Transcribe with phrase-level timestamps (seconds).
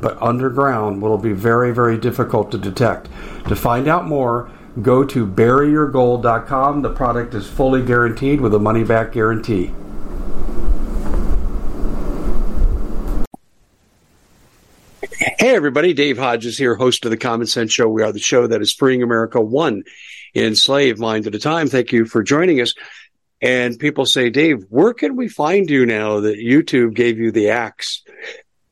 [0.00, 3.08] but underground will be very, very difficult to detect.
[3.48, 4.50] To find out more,
[4.82, 6.82] go to buryyourgold.com.
[6.82, 9.72] The product is fully guaranteed with a money back guarantee.
[15.18, 15.94] Hey, everybody.
[15.94, 17.88] Dave Hodges here, host of the Common Sense Show.
[17.88, 19.84] We are the show that is freeing America one
[20.34, 21.68] enslaved mind at a time.
[21.68, 22.74] Thank you for joining us.
[23.40, 27.50] And people say, Dave, where can we find you now that YouTube gave you the
[27.50, 28.02] axe?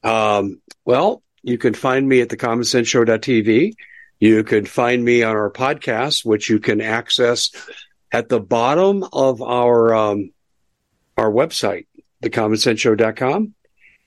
[0.05, 3.75] Um, well, you can find me at thecommonsenseshow.tv.
[4.21, 7.51] You can find me on our podcast, which you can access
[8.13, 10.31] at the bottom of our um,
[11.17, 11.87] our website,
[12.23, 13.55] thecommonsenseshow.com.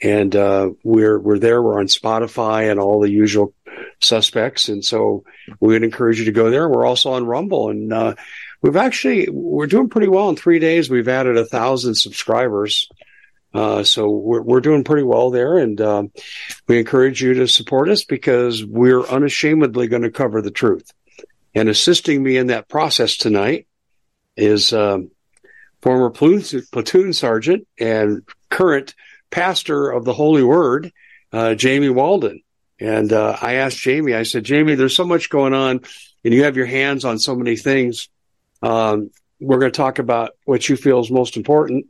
[0.02, 1.62] And uh, we're we're there.
[1.62, 3.54] We're on Spotify and all the usual
[4.00, 4.70] suspects.
[4.70, 5.24] And so
[5.60, 6.70] we would encourage you to go there.
[6.70, 8.16] We're also on Rumble, and uh,
[8.62, 10.90] we've actually we're doing pretty well in three days.
[10.90, 12.90] We've added a thousand subscribers
[13.54, 16.12] uh, so we're, we're doing pretty well there, and um,
[16.68, 20.92] we encourage you to support us because we're unashamedly going to cover the truth.
[21.56, 23.68] And assisting me in that process tonight
[24.36, 25.12] is um,
[25.82, 28.94] former platoon, sergeant and current
[29.32, 30.92] pastor of the Holy Word,
[31.32, 32.42] uh, Jamie Walden.
[32.80, 35.82] And uh, I asked Jamie, I said, Jamie, there's so much going on,
[36.24, 38.10] and you have your hands on so many things.
[38.62, 39.10] Um,
[39.40, 41.88] we're going to talk about what you feel is most important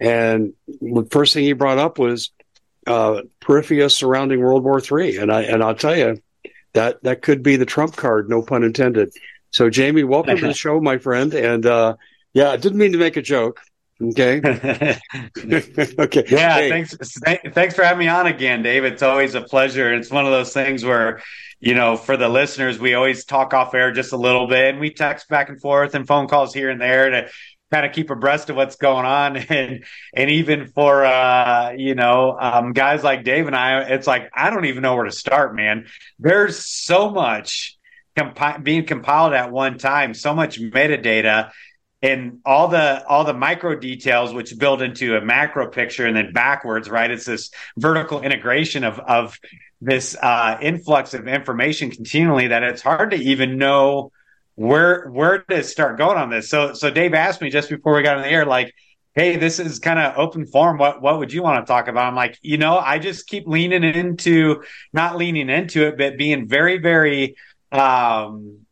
[0.00, 2.30] and the first thing he brought up was
[2.86, 6.20] uh, periphery surrounding World War III, and I and I'll tell you
[6.74, 9.10] that that could be the trump card, no pun intended.
[9.50, 11.32] So, Jamie, welcome to the show, my friend.
[11.34, 11.96] And uh,
[12.32, 13.60] yeah, I didn't mean to make a joke.
[14.02, 14.40] Okay.
[15.38, 16.24] okay.
[16.28, 16.54] Yeah.
[16.54, 16.68] Hey.
[16.68, 16.94] Thanks.
[17.54, 18.84] Thanks for having me on again, Dave.
[18.84, 19.94] It's always a pleasure.
[19.94, 21.22] It's one of those things where,
[21.60, 24.80] you know, for the listeners, we always talk off air just a little bit and
[24.80, 27.28] we text back and forth and phone calls here and there to
[27.72, 29.36] kind of keep abreast of what's going on.
[29.48, 29.84] And
[30.14, 34.50] and even for uh you know um guys like Dave and I it's like I
[34.50, 35.86] don't even know where to start man.
[36.18, 37.76] There's so much
[38.16, 41.50] compi- being compiled at one time so much metadata
[42.02, 46.32] and all the all the micro details which build into a macro picture and then
[46.32, 47.10] backwards right?
[47.10, 49.38] It's this vertical integration of of
[49.80, 54.12] this uh influx of information continually that it's hard to even know
[54.56, 56.48] where where to start going on this.
[56.50, 58.74] So so Dave asked me just before we got on the air, like,
[59.14, 60.78] hey, this is kind of open form.
[60.78, 62.06] What what would you want to talk about?
[62.06, 64.62] I'm like, you know, I just keep leaning into
[64.92, 67.36] not leaning into it, but being very, very
[67.70, 68.66] um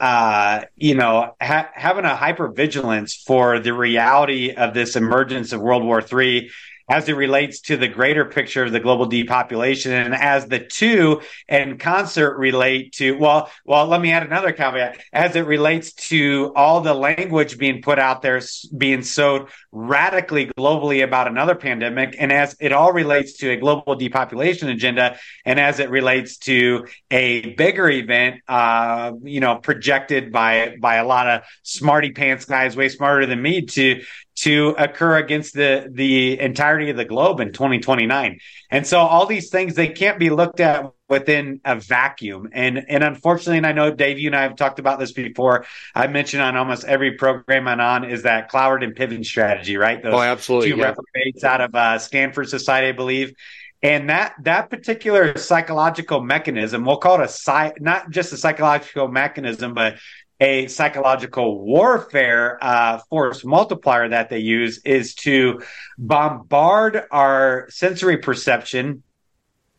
[0.00, 5.60] uh, you know, ha- having a hyper vigilance for the reality of this emergence of
[5.60, 6.50] World War III
[6.88, 11.20] as it relates to the greater picture of the global depopulation and as the two
[11.48, 14.98] and concert relate to well well let me add another caveat.
[15.12, 18.40] As it relates to all the language being put out there
[18.76, 23.94] being sowed radically globally about another pandemic and as it all relates to a global
[23.94, 30.76] depopulation agenda and as it relates to a bigger event uh, you know projected by
[30.80, 34.02] by a lot of smarty pants guys way smarter than me to
[34.40, 38.38] to occur against the the entirety of the globe in 2029.
[38.70, 42.48] And so all these things they can't be looked at within a vacuum.
[42.52, 45.66] And and unfortunately, and I know Dave, you and I have talked about this before.
[45.94, 50.00] I mentioned on almost every program I'm on is that Cloward and Piven strategy, right?
[50.00, 50.70] Those oh, absolutely.
[50.70, 50.88] Two yeah.
[50.88, 53.34] reprobates out of uh, Stanford Society, I believe.
[53.82, 59.08] And that that particular psychological mechanism, we'll call it a psy, not just a psychological
[59.08, 59.96] mechanism, but
[60.40, 65.62] a psychological warfare uh, force multiplier that they use is to
[65.96, 69.02] bombard our sensory perception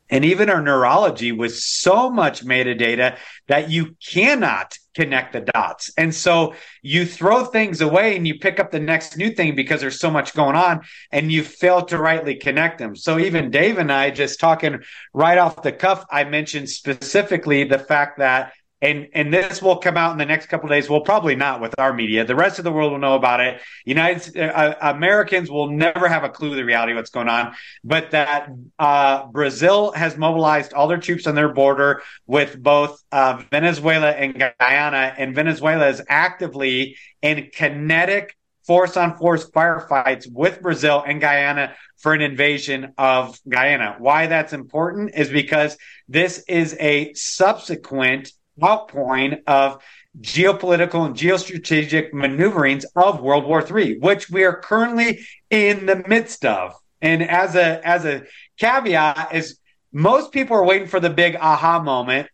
[0.10, 3.18] and even our neurology with so much metadata
[3.48, 5.92] that you cannot connect the dots.
[5.98, 9.82] And so you throw things away and you pick up the next new thing because
[9.82, 12.96] there's so much going on and you fail to rightly connect them.
[12.96, 14.80] So even Dave and I just talking
[15.14, 19.98] right off the cuff, I mentioned specifically the fact that and and this will come
[19.98, 20.90] out in the next couple days.
[20.90, 22.24] Well, probably not with our media.
[22.24, 23.62] The rest of the world will know about it.
[23.86, 27.54] United uh, Americans will never have a clue of the reality of what's going on.
[27.84, 33.44] But that uh, Brazil has mobilized all their troops on their border with both uh,
[33.52, 38.36] Venezuela and Guyana, and Venezuela is actively in kinetic
[38.66, 43.96] force on force firefights with Brazil and Guyana for an invasion of Guyana.
[43.98, 45.76] Why that's important is because
[46.08, 48.32] this is a subsequent
[48.64, 49.82] outpouring of
[50.20, 56.46] geopolitical and geostrategic maneuverings of World War III, which we are currently in the midst
[56.46, 56.74] of.
[57.02, 58.24] And as a as a
[58.58, 59.58] caveat, is
[59.92, 62.28] most people are waiting for the big aha moment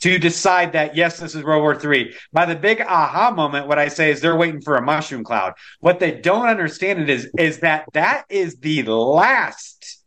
[0.00, 2.12] to decide that yes, this is World War III.
[2.32, 5.52] By the big aha moment, what I say is they're waiting for a mushroom cloud.
[5.78, 10.02] What they don't understand it is is that that is the last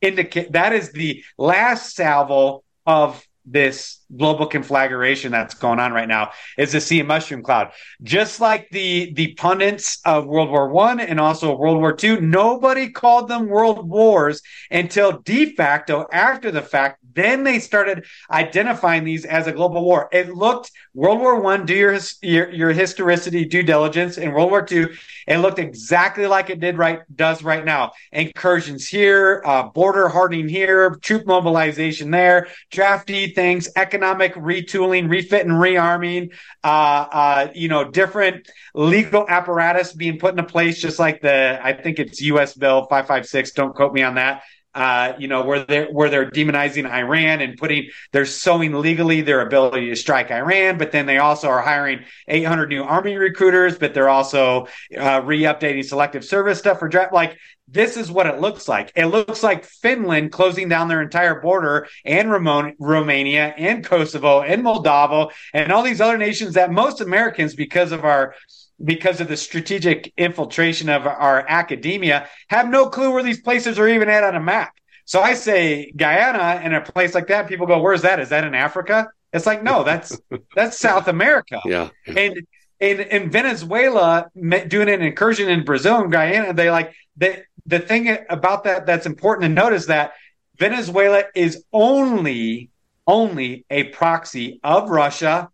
[0.00, 6.30] indicate that is the last salvo of this global conflagration that's going on right now
[6.56, 7.72] is the sea mushroom cloud.
[8.02, 12.90] Just like the the pundits of World War One and also World War Two, nobody
[12.90, 19.24] called them world wars until de facto after the fact then they started identifying these
[19.24, 20.08] as a global war.
[20.12, 24.18] It looked World War One, do your, your, your historicity due diligence.
[24.18, 24.90] In World War Two,
[25.26, 27.92] it looked exactly like it did right does right now.
[28.12, 35.52] Incursions here, uh, border hardening here, troop mobilization there, drafty things, economic retooling, refit and
[35.52, 36.32] rearming.
[36.64, 41.72] Uh, uh, you know, different legal apparatus being put into place, just like the I
[41.72, 42.54] think it's U.S.
[42.54, 43.52] Bill five five six.
[43.52, 44.42] Don't quote me on that
[44.78, 49.40] uh, you know, where they're where they're demonizing Iran and putting they're sowing legally their
[49.40, 53.92] ability to strike Iran, but then they also are hiring 800 new army recruiters, but
[53.92, 57.12] they're also uh, re-updating selective service stuff for draft.
[57.12, 57.36] Like
[57.66, 58.92] this is what it looks like.
[58.94, 64.62] It looks like Finland closing down their entire border and Ramon- Romania and Kosovo and
[64.62, 68.36] Moldova and all these other nations that most Americans, because of our
[68.82, 73.88] because of the strategic infiltration of our academia, have no clue where these places are
[73.88, 74.74] even at on a map.
[75.04, 78.20] So I say Guyana and a place like that, people go, "Where's that?
[78.20, 80.18] Is that in Africa?" It's like, no, that's
[80.54, 81.60] that's South America.
[81.64, 81.88] Yeah.
[82.06, 82.46] And
[82.80, 88.16] in in Venezuela doing an incursion in Brazil and Guyana, they like the the thing
[88.28, 90.12] about that that's important to note is that
[90.58, 92.70] Venezuela is only
[93.06, 95.48] only a proxy of Russia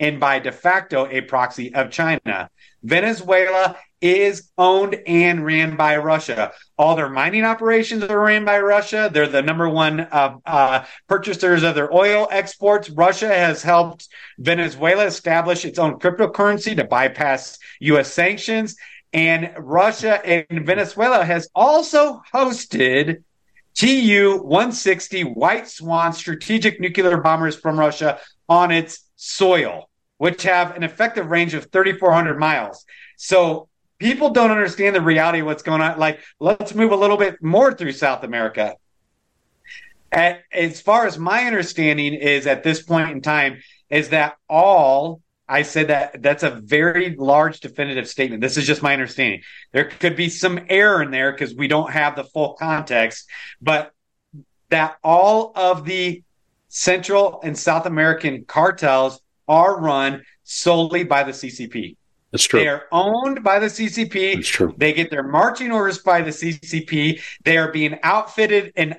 [0.00, 2.50] and by de facto a proxy of China.
[2.82, 6.52] Venezuela is owned and ran by Russia.
[6.78, 9.10] All their mining operations are ran by Russia.
[9.12, 12.88] They're the number one uh, uh, purchasers of their oil exports.
[12.88, 14.08] Russia has helped
[14.38, 18.10] Venezuela establish its own cryptocurrency to bypass U.S.
[18.10, 18.76] sanctions.
[19.12, 23.22] And Russia and Venezuela has also hosted
[23.74, 28.18] Tu 160 White Swan strategic nuclear bombers from Russia
[28.48, 29.89] on its soil,
[30.20, 32.84] which have an effective range of 3,400 miles.
[33.16, 35.98] So people don't understand the reality of what's going on.
[35.98, 38.76] Like, let's move a little bit more through South America.
[40.12, 45.22] At, as far as my understanding is at this point in time, is that all
[45.48, 48.42] I said that that's a very large definitive statement.
[48.42, 49.40] This is just my understanding.
[49.72, 53.26] There could be some error in there because we don't have the full context,
[53.62, 53.92] but
[54.68, 56.22] that all of the
[56.68, 61.96] Central and South American cartels are run solely by the CCP.
[62.30, 62.60] That's true.
[62.60, 64.36] They are owned by the CCP.
[64.36, 64.72] That's true.
[64.76, 67.20] They get their marching orders by the CCP.
[67.44, 68.96] They are being outfitted and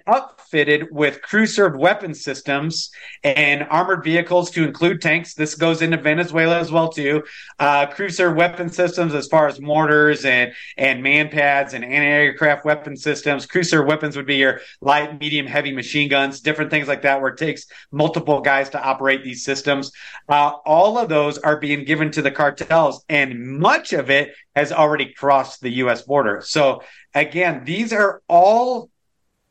[0.51, 2.91] upfitted with crew served weapon systems
[3.24, 5.34] and armored vehicles to include tanks.
[5.34, 7.24] This goes into Venezuela as well too.
[7.60, 12.65] Uh, crew served weapon systems as far as mortars and and man pads and anti-aircraft
[12.65, 13.46] weapon systems.
[13.46, 17.22] Crew served weapons would be your light, medium, heavy machine guns, different things like that,
[17.22, 19.91] where it takes multiple guys to operate these systems.
[20.27, 24.72] Uh, all of those are being given to the cartels and much of it has
[24.72, 26.01] already crossed the U.S.
[26.01, 26.41] border.
[26.43, 26.81] So
[27.13, 28.90] again, these are all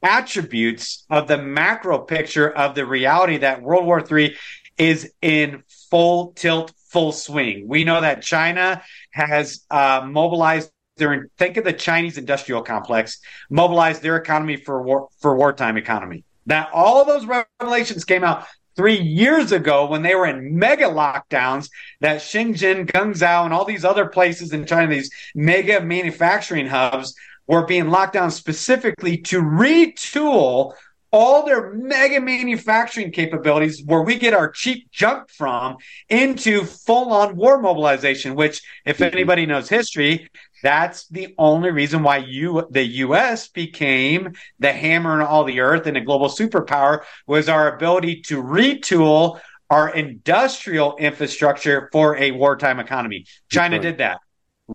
[0.02, 4.36] attributes of the macro picture of the reality that World War III
[4.78, 7.68] is in full tilt, full swing.
[7.68, 13.18] We know that China has uh, mobilized their think of the Chinese industrial complex,
[13.50, 16.24] mobilized their economy for war, for wartime economy.
[16.46, 20.84] That all of those revelations came out three years ago when they were in mega
[20.84, 21.68] lockdowns
[22.00, 27.14] that Shenzhen, Guangzhou, and all these other places in China, these mega manufacturing hubs,
[27.50, 30.72] were being locked down specifically to retool
[31.12, 35.76] all their mega manufacturing capabilities where we get our cheap junk from
[36.08, 39.12] into full on war mobilization, which if mm-hmm.
[39.12, 40.30] anybody knows history,
[40.62, 43.48] that's the only reason why you, the U.S.
[43.48, 48.40] became the hammer on all the earth and a global superpower was our ability to
[48.40, 53.24] retool our industrial infrastructure for a wartime economy.
[53.50, 54.20] China did that.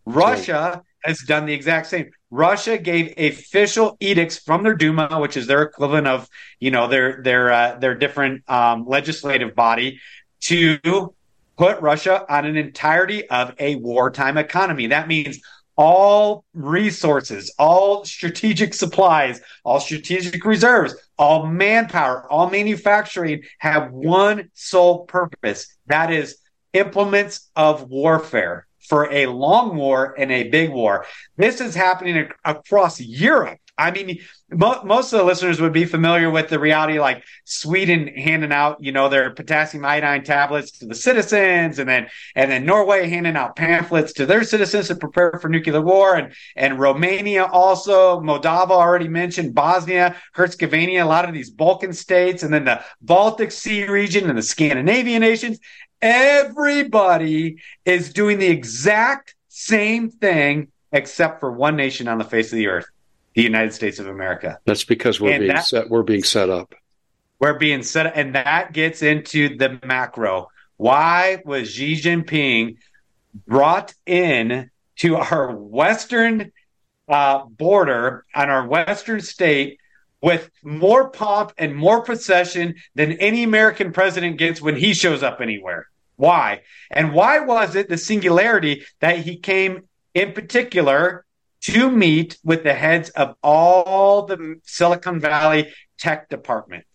[0.06, 0.82] Russia.
[1.06, 2.10] Has done the exact same.
[2.32, 6.28] Russia gave official edicts from their Duma, which is their equivalent of,
[6.60, 10.00] you know, their their uh, their different um, legislative body,
[10.42, 11.14] to
[11.58, 14.88] put Russia on an entirety of a wartime economy.
[14.88, 15.40] That means
[15.78, 25.06] all resources, all strategic supplies, all strategic reserves, all manpower, all manufacturing have one sole
[25.06, 25.68] purpose.
[25.88, 26.38] That is
[26.74, 31.06] implements of warfare for a long war and a big war.
[31.38, 33.60] This is happening across Europe.
[33.78, 38.08] I mean, mo- most of the listeners would be familiar with the reality, like Sweden
[38.08, 42.66] handing out, you know, their potassium iodine tablets to the citizens, and then and then
[42.66, 47.46] Norway handing out pamphlets to their citizens to prepare for nuclear war, and and Romania
[47.46, 52.82] also, Moldova already mentioned, Bosnia, Herzegovina, a lot of these Balkan states, and then the
[53.02, 55.60] Baltic Sea region and the Scandinavian nations.
[56.02, 62.58] Everybody is doing the exact same thing except for one nation on the face of
[62.58, 62.86] the earth
[63.36, 64.60] the United States of America.
[64.66, 65.90] That's because we're and being that, set.
[65.90, 66.74] We're being set up.
[67.40, 70.48] We're being set, and that gets into the macro.
[70.78, 72.78] Why was Xi Jinping
[73.46, 76.54] brought in to our western
[77.10, 79.80] uh, border on our western state
[80.26, 85.40] with more pomp and more procession than any American president gets when he shows up
[85.40, 85.86] anywhere?
[86.16, 86.62] Why?
[86.90, 89.84] And why was it the singularity that he came
[90.16, 91.26] in particular
[91.62, 96.86] to meet with the heads of all the Silicon Valley tech department.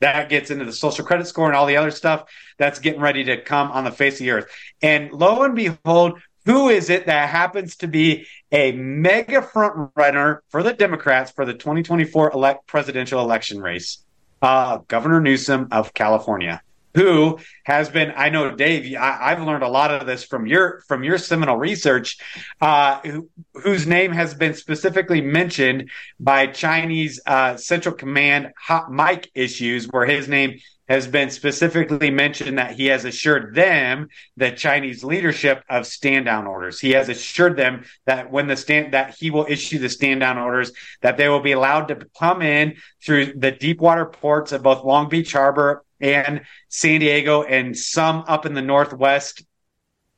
[0.00, 3.24] That gets into the social credit score and all the other stuff that's getting ready
[3.24, 4.46] to come on the face of the earth.
[4.82, 10.42] And lo and behold, who is it that happens to be a mega front runner
[10.48, 14.02] for the Democrats for the 2024 elect presidential election race?
[14.40, 16.62] Uh, Governor Newsom of California
[16.94, 20.80] who has been i know dave I, have learned a lot of this from your
[20.88, 22.16] from your seminal research
[22.62, 29.30] uh, who, whose name has been specifically mentioned by chinese uh, central command hot mic
[29.34, 35.04] issues where his name has been specifically mentioned that he has assured them the chinese
[35.04, 39.30] leadership of stand down orders he has assured them that when the stand that he
[39.30, 43.32] will issue the stand down orders that they will be allowed to come in through
[43.34, 48.46] the deep water ports of both long beach harbor and San Diego and some up
[48.46, 49.44] in the Northwest,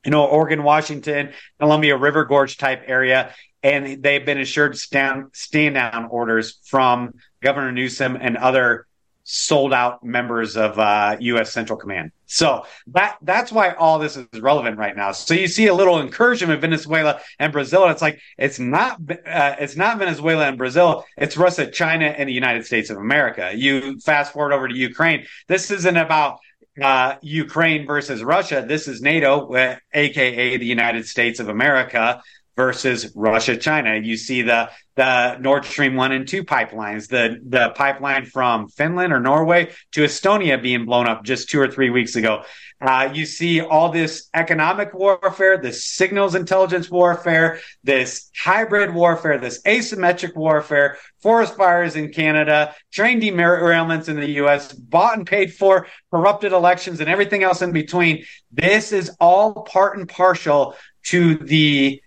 [0.05, 3.35] you know, Oregon, Washington, Columbia River Gorge type area.
[3.63, 8.87] And they've been assured stand, stand down orders from Governor Newsom and other
[9.33, 11.53] sold out members of uh, U.S.
[11.53, 12.11] Central Command.
[12.27, 15.13] So that that's why all this is relevant right now.
[15.13, 19.01] So you see a little incursion of Venezuela and Brazil, and it's like it's not
[19.09, 23.53] uh, it's not Venezuela and Brazil, it's Russia, China, and the United States of America.
[23.55, 25.27] You fast forward over to Ukraine.
[25.47, 26.39] This isn't about
[26.81, 28.65] uh, Ukraine versus Russia.
[28.67, 29.55] This is NATO,
[29.93, 32.23] aka the United States of America,
[32.61, 33.97] versus Russia, China.
[33.97, 39.15] You see the the Nord Stream one and two pipelines, the the pipeline from Finland
[39.15, 42.43] or Norway to Estonia being blown up just two or three weeks ago.
[42.83, 49.63] Uh, you see all this economic warfare, this signals intelligence warfare, this hybrid warfare, this
[49.63, 55.87] asymmetric warfare, forest fires in Canada, train derailments in the U.S., bought and paid for
[56.11, 58.25] corrupted elections, and everything else in between.
[58.53, 60.75] This is all part and partial
[61.05, 62.03] to the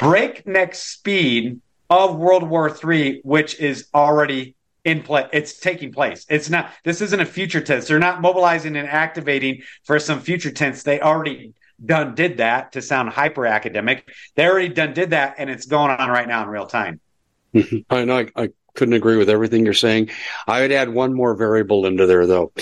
[0.00, 4.54] breakneck speed of World War III, which is already
[4.84, 5.28] in play.
[5.32, 6.24] It's taking place.
[6.28, 7.86] It's not, this isn't a future tense.
[7.86, 10.82] They're not mobilizing and activating for some future tense.
[10.82, 11.52] They already
[11.84, 14.08] done did that to sound hyper academic.
[14.36, 17.00] They already done did that and it's going on right now in real time.
[17.90, 18.18] I know.
[18.18, 20.10] I, I couldn't agree with everything you're saying.
[20.46, 22.52] I would add one more variable into there though.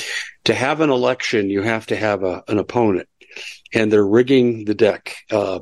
[0.44, 3.08] To have an election, you have to have a, an opponent
[3.72, 5.16] and they're rigging the deck.
[5.30, 5.60] Uh,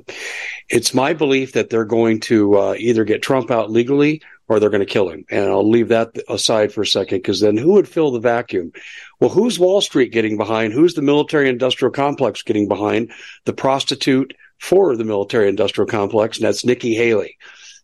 [0.69, 4.71] it's my belief that they're going to uh, either get Trump out legally or they're
[4.71, 5.25] going to kill him.
[5.31, 8.73] And I'll leave that aside for a second because then who would fill the vacuum?
[9.21, 10.73] Well, who's Wall Street getting behind?
[10.73, 13.13] Who's the military industrial complex getting behind?
[13.45, 17.37] The prostitute for the military industrial complex, and that's Nikki Haley.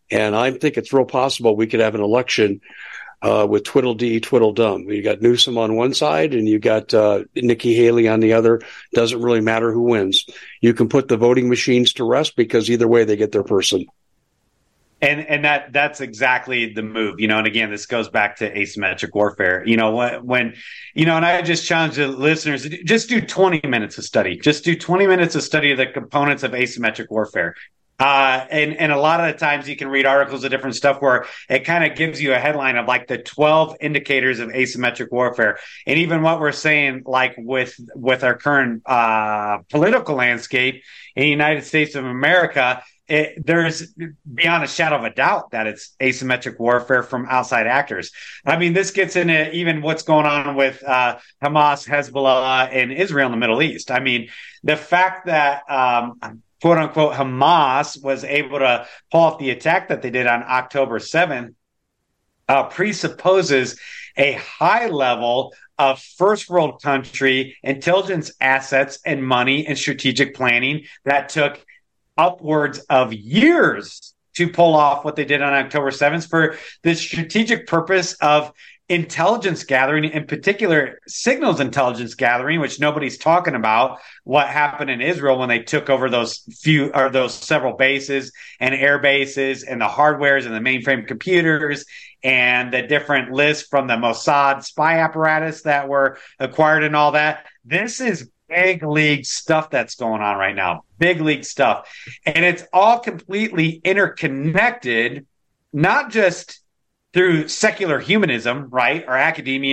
[0.09, 2.61] And I think it's real possible we could have an election
[3.23, 4.89] uh, with Tweedledee, Tweedledum.
[4.89, 8.61] You got Newsom on one side and you got uh, Nikki Haley on the other.
[8.93, 10.25] Doesn't really matter who wins.
[10.61, 13.85] You can put the voting machines to rest because either way they get their person.
[15.01, 17.37] And and that that's exactly the move, you know.
[17.37, 19.61] And again, this goes back to asymmetric warfare.
[19.67, 20.55] You know, when, when
[20.93, 24.37] you know, and I just challenge the listeners: just do twenty minutes of study.
[24.37, 27.53] Just do twenty minutes of study of the components of asymmetric warfare
[27.99, 30.99] Uh, and and a lot of the times you can read articles of different stuff
[30.99, 35.11] where it kind of gives you a headline of like the 12 indicators of asymmetric
[35.11, 40.81] warfare and even what we're saying like with with our current uh, political landscape
[41.15, 43.93] in the united states of america it, there's
[44.33, 48.11] beyond a shadow of a doubt that it's asymmetric warfare from outside actors.
[48.45, 53.25] I mean, this gets into even what's going on with uh, Hamas, Hezbollah, and Israel
[53.25, 53.91] in the Middle East.
[53.91, 54.29] I mean,
[54.63, 60.01] the fact that um, quote unquote Hamas was able to pull off the attack that
[60.01, 61.55] they did on October 7th
[62.47, 63.77] uh, presupposes
[64.15, 71.27] a high level of first world country intelligence assets and money and strategic planning that
[71.27, 71.61] took
[72.17, 77.67] upwards of years to pull off what they did on October 7th for the strategic
[77.67, 78.53] purpose of
[78.93, 85.39] intelligence gathering, in particular signals intelligence gathering, which nobody's talking about what happened in Israel
[85.39, 89.87] when they took over those few or those several bases and air bases and the
[89.87, 91.85] hardwares and the mainframe computers
[92.23, 97.45] and the different lists from the Mossad spy apparatus that were acquired and all that.
[97.65, 100.83] This is big league stuff that's going on right now.
[100.99, 101.91] Big league stuff.
[102.25, 105.25] And it's all completely interconnected,
[105.73, 106.62] not just
[107.13, 109.72] through secular humanism, right, or academia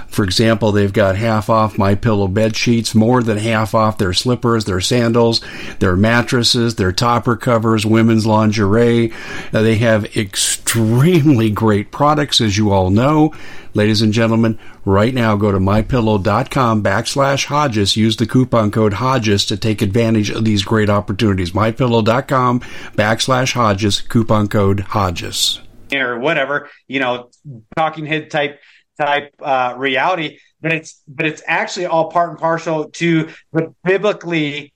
[0.11, 4.11] For example, they've got half off My Pillow bed sheets, more than half off their
[4.11, 5.41] slippers, their sandals,
[5.79, 9.13] their mattresses, their topper covers, women's lingerie.
[9.53, 13.33] Uh, they have extremely great products, as you all know.
[13.73, 17.95] Ladies and gentlemen, right now go to mypillow.com backslash Hodges.
[17.95, 21.51] Use the coupon code Hodges to take advantage of these great opportunities.
[21.51, 22.59] Mypillow.com
[22.97, 25.61] backslash Hodges, coupon code Hodges.
[25.93, 27.29] Or whatever, you know,
[27.77, 28.59] talking head type
[29.05, 34.73] type uh, reality, but it's but it's actually all part and partial to the biblically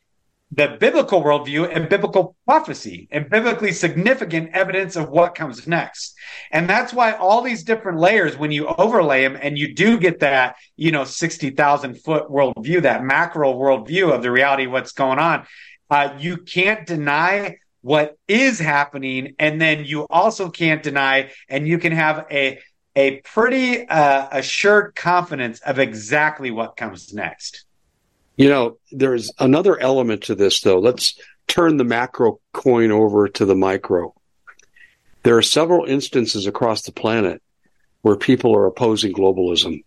[0.52, 6.16] the biblical worldview and biblical prophecy and biblically significant evidence of what comes next.
[6.52, 10.20] And that's why all these different layers, when you overlay them and you do get
[10.20, 15.20] that, you know, 60,000 foot worldview, that macro worldview of the reality of what's going
[15.20, 15.46] on,
[15.90, 19.36] uh, you can't deny what is happening.
[19.40, 22.60] And then you also can't deny, and you can have a,
[22.96, 27.66] a pretty uh, assured confidence of exactly what comes next.
[28.38, 30.80] You know, there's another element to this, though.
[30.80, 34.14] Let's turn the macro coin over to the micro.
[35.24, 37.42] There are several instances across the planet
[38.02, 39.84] where people are opposing globalism.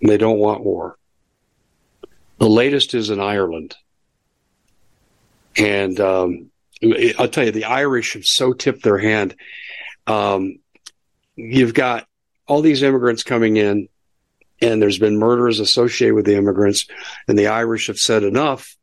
[0.00, 0.96] They don't want war.
[2.38, 3.76] The latest is in Ireland.
[5.56, 6.50] And um,
[7.18, 9.34] I'll tell you, the Irish have so tipped their hand.
[10.06, 10.60] Um,
[11.38, 12.06] you've got
[12.46, 13.88] all these immigrants coming in,
[14.60, 16.86] and there's been murders associated with the immigrants,
[17.28, 18.76] and the Irish have said enough,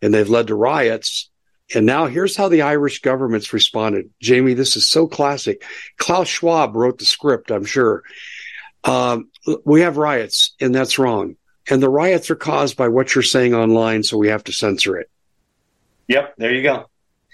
[0.00, 1.28] and they've led to riots.
[1.74, 4.10] And now here's how the Irish government's responded.
[4.20, 5.62] Jamie, this is so classic.
[5.98, 8.02] Klaus Schwab wrote the script, I'm sure.
[8.82, 9.28] Um,
[9.64, 11.36] we have riots, and that's wrong.
[11.68, 14.96] And the riots are caused by what you're saying online, so we have to censor
[14.96, 15.10] it.
[16.08, 16.88] Yep, there you go.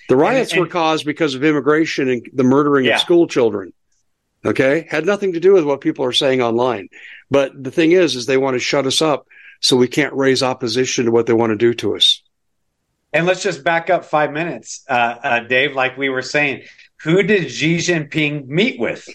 [0.08, 2.96] The riots and, and, were caused because of immigration and the murdering yeah.
[2.96, 3.72] of school children.
[4.46, 6.88] Okay, had nothing to do with what people are saying online.
[7.30, 9.26] But the thing is, is they want to shut us up
[9.60, 12.22] so we can't raise opposition to what they want to do to us.
[13.12, 15.74] And let's just back up five minutes, uh, uh, Dave.
[15.74, 16.62] Like we were saying,
[17.02, 19.08] who did Xi Jinping meet with?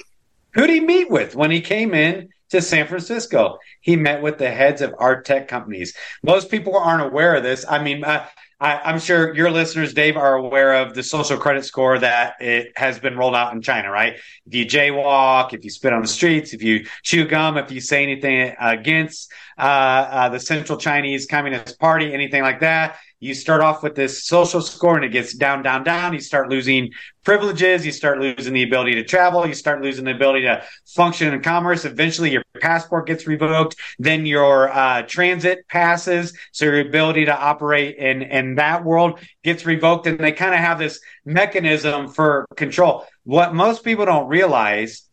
[0.53, 3.57] Who did he meet with when he came in to San Francisco?
[3.79, 5.95] He met with the heads of our tech companies.
[6.23, 7.65] Most people aren't aware of this.
[7.69, 8.25] I mean, uh,
[8.62, 12.71] I, am sure your listeners, Dave, are aware of the social credit score that it
[12.76, 14.17] has been rolled out in China, right?
[14.45, 17.82] If you jaywalk, if you spit on the streets, if you chew gum, if you
[17.82, 23.62] say anything against uh, uh, the Central Chinese Communist Party, anything like that, you start
[23.62, 26.12] off with this social score and it gets down, down, down.
[26.12, 26.89] You start losing
[27.23, 27.86] privileges.
[27.86, 29.45] You start losing the ability to travel.
[29.45, 31.86] You start losing the ability to function in commerce.
[31.86, 33.75] Eventually, your passport gets revoked.
[33.99, 36.36] Then your uh, transit passes.
[36.51, 40.07] So your ability to operate in, in that world gets revoked.
[40.07, 43.05] And they kind of have this mechanism for control.
[43.23, 45.03] What most people don't realize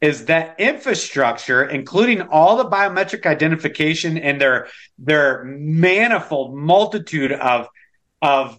[0.00, 7.68] is that infrastructure, including all the biometric identification and their their manifold multitude of
[8.22, 8.58] of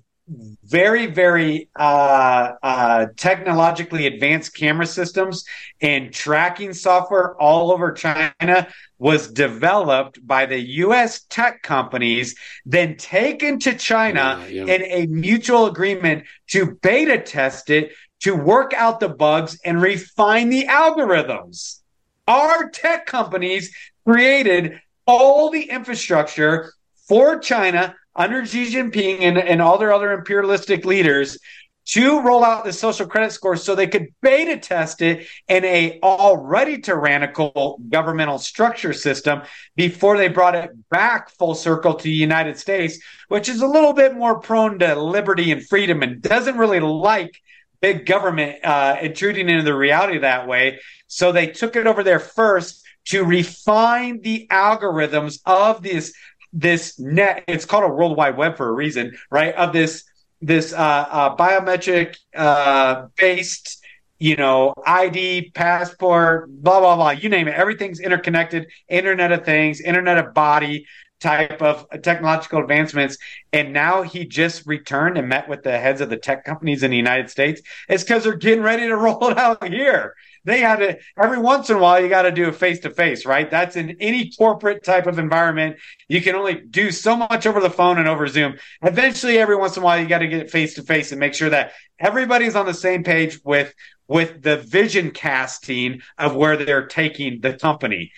[0.63, 5.45] very very uh, uh, technologically advanced camera systems
[5.82, 8.67] and tracking software all over China
[8.99, 11.23] was developed by the U.S.
[11.30, 14.73] tech companies, then taken to China yeah, yeah.
[14.75, 20.49] in a mutual agreement to beta test it to work out the bugs and refine
[20.49, 21.79] the algorithms.
[22.27, 23.73] Our tech companies
[24.05, 26.73] created all the infrastructure
[27.08, 31.39] for China under Xi Jinping and, and all their other imperialistic leaders
[31.86, 35.99] to roll out the social credit score so they could beta test it in a
[36.03, 39.41] already tyrannical governmental structure system
[39.75, 43.93] before they brought it back full circle to the United States, which is a little
[43.93, 47.41] bit more prone to liberty and freedom and doesn't really like
[47.82, 50.80] big government uh, intruding into the reality that way.
[51.08, 56.13] So they took it over there first to refine the algorithms of this
[56.52, 57.44] this net.
[57.48, 59.54] It's called a World Wide Web for a reason, right?
[59.56, 60.04] Of this
[60.42, 63.84] this uh, uh, biometric uh, based,
[64.20, 67.12] you know, ID, passport, blah blah blah.
[67.12, 67.56] You name it.
[67.56, 68.68] Everything's interconnected.
[68.88, 70.86] Internet of Things, Internet of Body
[71.19, 73.17] type of technological advancements.
[73.51, 76.91] And now he just returned and met with the heads of the tech companies in
[76.91, 77.62] the United States.
[77.88, 80.15] It's because they're getting ready to roll it out here.
[80.45, 82.89] They had to, every once in a while, you got to do a face to
[82.89, 83.51] face, right?
[83.51, 85.77] That's in any corporate type of environment.
[86.08, 88.58] You can only do so much over the phone and over Zoom.
[88.82, 91.34] Eventually, every once in a while, you got to get face to face and make
[91.34, 93.73] sure that everybody's on the same page with
[94.08, 98.12] with the vision casting of where they're taking the company.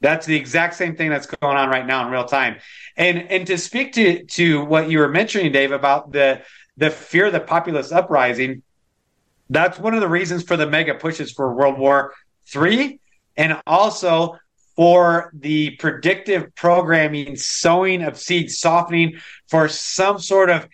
[0.00, 2.58] That's the exact same thing that's going on right now in real time.
[2.96, 6.42] And and to speak to to what you were mentioning, Dave, about the
[6.76, 8.62] the fear of the populist uprising,
[9.50, 12.14] that's one of the reasons for the mega pushes for World War
[12.46, 13.00] Three,
[13.36, 14.38] and also
[14.76, 20.66] for the predictive programming, sowing of seeds, softening for some sort of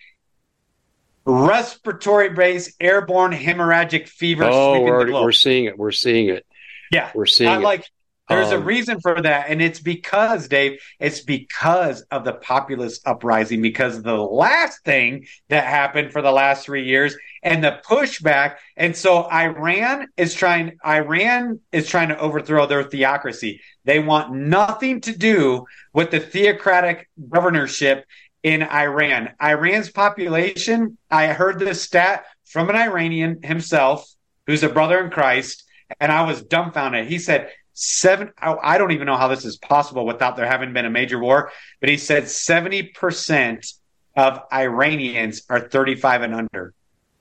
[1.25, 4.45] respiratory based airborne hemorrhagic fever.
[4.45, 5.77] Oh, we're, we're seeing it.
[5.77, 6.45] We're seeing it.
[6.89, 7.61] Yeah, we're seeing I it.
[7.63, 7.91] Like
[8.29, 9.49] there's um, a reason for that.
[9.49, 15.65] And it's because, Dave, it's because of the populist uprising, because the last thing that
[15.65, 18.55] happened for the last three years and the pushback.
[18.75, 23.61] And so Iran is trying, Iran is trying to overthrow their theocracy.
[23.85, 28.05] They want nothing to do with the theocratic governorship
[28.43, 29.29] in Iran.
[29.41, 34.09] Iran's population, I heard this stat from an Iranian himself,
[34.45, 35.63] who's a brother in Christ,
[35.99, 37.07] and I was dumbfounded.
[37.07, 40.85] He said seven I don't even know how this is possible without there having been
[40.85, 43.73] a major war, but he said 70%
[44.15, 46.73] of Iranians are 35 and under.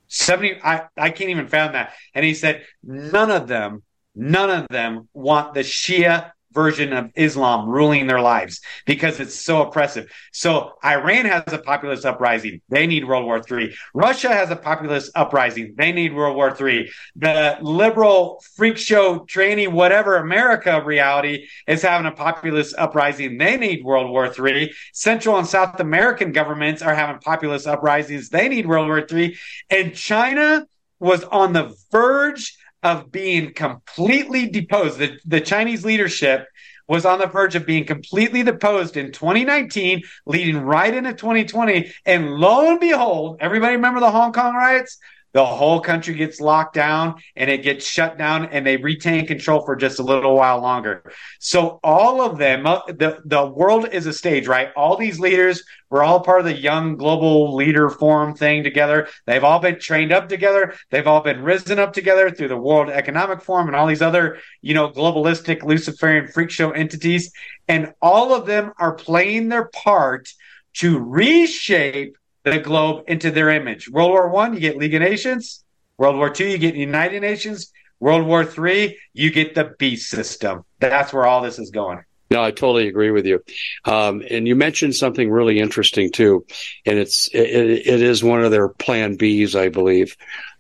[0.09, 1.93] 70, I, I can't even fathom that.
[2.15, 3.83] And he said, none of them,
[4.15, 9.63] none of them want the Shia version of Islam ruling their lives because it's so
[9.63, 10.11] oppressive.
[10.33, 12.63] So Iran has a populist uprising.
[12.71, 13.77] They need World War III.
[13.95, 15.75] Russia has a populist uprising.
[15.77, 16.91] They need World War III.
[17.15, 23.37] The liberal freak show training, whatever America reality is having a populist uprising.
[23.37, 24.73] They need World War III.
[24.95, 28.31] Central and South American governments are having populist uprisings.
[28.31, 29.37] They need World War III.
[29.69, 30.67] And China
[30.99, 34.99] was on the verge of being completely deposed.
[34.99, 36.47] The, the Chinese leadership
[36.89, 41.93] was on the verge of being completely deposed in 2019, leading right into 2020.
[42.05, 44.99] And lo and behold, everybody remember the Hong Kong riots?
[45.33, 49.65] The whole country gets locked down and it gets shut down and they retain control
[49.65, 51.03] for just a little while longer.
[51.41, 54.71] So all of them, uh, the, the world is a stage, right?
[54.77, 59.09] All these leaders were all part of the young global leader forum thing together.
[59.27, 60.75] They've all been trained up together.
[60.91, 64.39] They've all been risen up together through the World Economic Forum and all these other,
[64.63, 67.31] you know, globalistic Luciferian freak show entities.
[67.69, 70.29] And all of them are playing their part
[70.75, 72.17] to reshape
[72.53, 73.91] the globe into their image.
[73.91, 75.65] World War One, you get League of Nations.
[75.99, 77.73] World War Two, you get United Nations.
[77.99, 80.65] World War Three, you get the beast system.
[80.79, 82.03] That's where all this is going.
[82.31, 83.43] No, I totally agree with you.
[83.85, 86.47] Um, and you mentioned something really interesting too,
[86.85, 90.17] and it's it, it is one of their Plan Bs, I believe,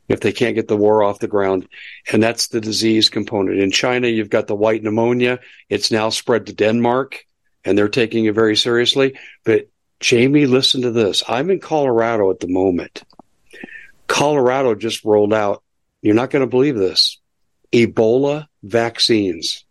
[0.09, 1.69] if they can't get the war off the ground,
[2.13, 3.61] and that's the disease component.
[3.61, 5.39] In China, you've got the white pneumonia.
[5.69, 7.25] It's now spread to Denmark,
[7.65, 9.19] and they're taking it very seriously.
[9.45, 9.69] But
[10.01, 11.23] Jamie, listen to this.
[11.27, 13.03] I'm in Colorado at the moment.
[14.07, 15.63] Colorado just rolled out,
[16.03, 17.19] you're not going to believe this,
[17.73, 19.65] Ebola vaccines.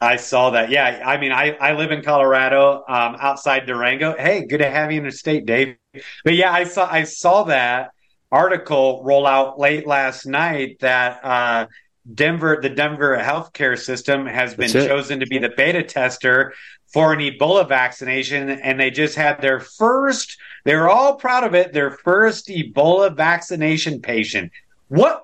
[0.00, 0.70] I saw that.
[0.70, 1.02] Yeah.
[1.04, 4.14] I mean, I, I live in Colorado, um, outside Durango.
[4.16, 5.76] Hey, good to have you in the state, Dave.
[6.24, 7.92] But yeah, I saw, I saw that
[8.30, 11.66] article roll out late last night that, uh,
[12.12, 16.54] Denver, the Denver healthcare system has been chosen to be the beta tester
[16.96, 21.54] for an Ebola vaccination, and they just had their first, they were all proud of
[21.54, 24.50] it, their first Ebola vaccination patient.
[24.88, 25.22] What,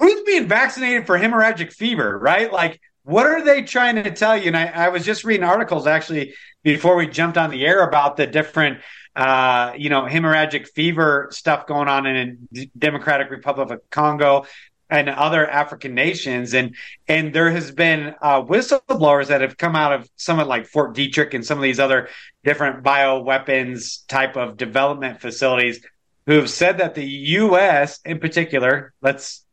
[0.00, 2.52] who's being vaccinated for hemorrhagic fever, right?
[2.52, 4.48] Like, what are they trying to tell you?
[4.48, 6.34] And I, I was just reading articles actually
[6.64, 8.80] before we jumped on the air about the different
[9.14, 14.46] uh, you know, hemorrhagic fever stuff going on in Democratic Republic of Congo
[14.90, 16.54] and other African nations.
[16.54, 16.74] And
[17.06, 20.94] and there has been uh, whistleblowers that have come out of some of like Fort
[20.94, 22.08] Detrick and some of these other
[22.44, 25.84] different bioweapons type of development facilities
[26.26, 28.00] who have said that the U.S.
[28.04, 29.44] in particular, let's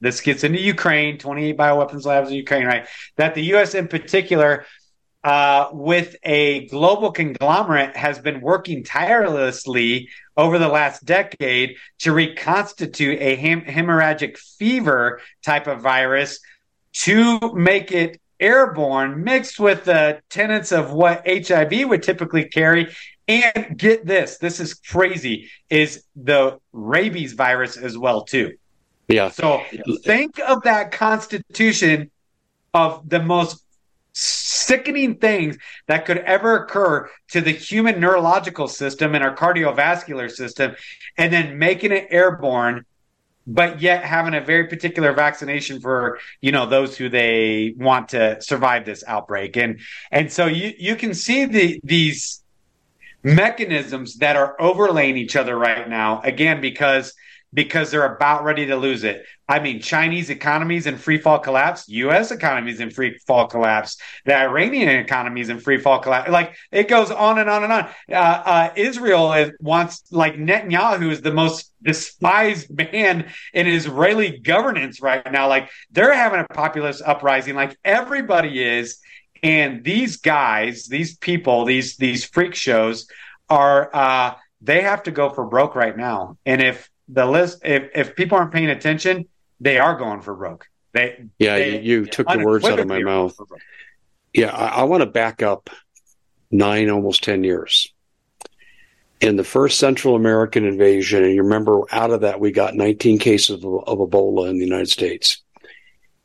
[0.00, 2.86] this gets into Ukraine, 28 bioweapons labs in Ukraine, right?
[3.16, 3.74] That the U.S.
[3.74, 4.66] in particular
[5.24, 13.18] uh, with a global conglomerate has been working tirelessly over the last decade to reconstitute
[13.20, 16.40] a hem- hemorrhagic fever type of virus
[16.92, 22.94] to make it airborne mixed with the tenets of what HIV would typically carry.
[23.26, 28.58] And get this, this is crazy, is the rabies virus as well, too.
[29.08, 29.30] Yeah.
[29.30, 29.62] So
[30.04, 32.10] think of that constitution
[32.74, 33.63] of the most
[34.14, 40.74] sickening things that could ever occur to the human neurological system and our cardiovascular system,
[41.18, 42.84] and then making it airborne,
[43.46, 48.40] but yet having a very particular vaccination for you know those who they want to
[48.40, 52.42] survive this outbreak, and and so you you can see the these
[53.22, 57.14] mechanisms that are overlaying each other right now again because
[57.54, 59.24] because they're about ready to lose it.
[59.48, 62.32] I mean, Chinese economies in free fall collapse, U.S.
[62.32, 66.30] economies in free fall collapse, the Iranian economies in free fall collapse.
[66.30, 67.88] Like it goes on and on and on.
[68.10, 75.00] Uh, uh, Israel is, wants, like Netanyahu is the most despised man in Israeli governance
[75.00, 75.48] right now.
[75.48, 78.98] Like they're having a populist uprising, like everybody is.
[79.42, 83.06] And these guys, these people, these these freak shows
[83.50, 86.38] are uh, they have to go for broke right now.
[86.46, 89.26] And if the list if, if people aren't paying attention,
[89.60, 90.68] they are going for broke.
[90.92, 93.38] They yeah, they, you, you took the words out of my mouth.
[94.32, 95.70] Yeah, I, I want to back up
[96.50, 97.92] nine, almost ten years.
[99.20, 103.18] In the first Central American invasion, and you remember out of that we got 19
[103.18, 105.42] cases of, of Ebola in the United States.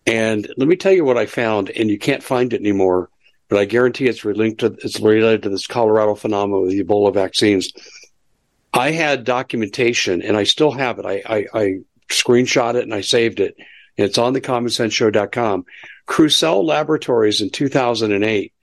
[0.06, 3.10] And let me tell you what I found, and you can't find it anymore,
[3.48, 7.14] but I guarantee it's related to it's related to this Colorado phenomenon with the Ebola
[7.14, 7.72] vaccines
[8.74, 11.06] I had documentation, and I still have it.
[11.06, 11.74] I, I, I
[12.10, 13.56] screenshot it and I saved it.
[13.98, 15.66] It's on the commonsenseshow.com.
[16.06, 18.54] Crucell Laboratories in 2008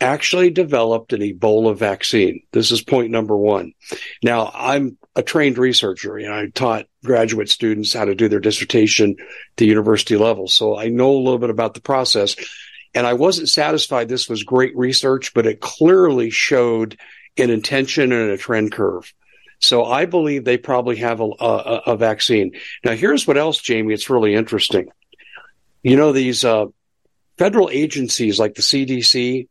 [0.00, 2.42] actually developed an Ebola vaccine.
[2.52, 3.72] This is point number one.
[4.22, 6.16] Now, I'm a trained researcher.
[6.18, 10.48] and I taught graduate students how to do their dissertation at the university level.
[10.48, 12.36] So I know a little bit about the process.
[12.94, 16.98] And I wasn't satisfied this was great research, but it clearly showed
[17.36, 19.12] an intention and a trend curve.
[19.66, 22.52] So I believe they probably have a, a, a vaccine.
[22.84, 23.94] Now, here's what else, Jamie.
[23.94, 24.88] It's really interesting.
[25.82, 26.66] You know, these uh,
[27.36, 29.48] federal agencies like the CDC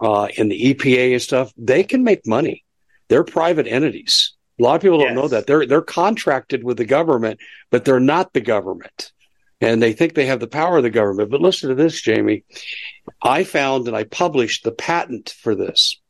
[0.00, 2.64] uh, and the EPA and stuff, they can make money.
[3.08, 4.34] They're private entities.
[4.58, 5.16] A lot of people don't yes.
[5.16, 7.38] know that they're they're contracted with the government,
[7.70, 9.12] but they're not the government,
[9.60, 11.30] and they think they have the power of the government.
[11.30, 12.42] But listen to this, Jamie.
[13.22, 16.00] I found and I published the patent for this.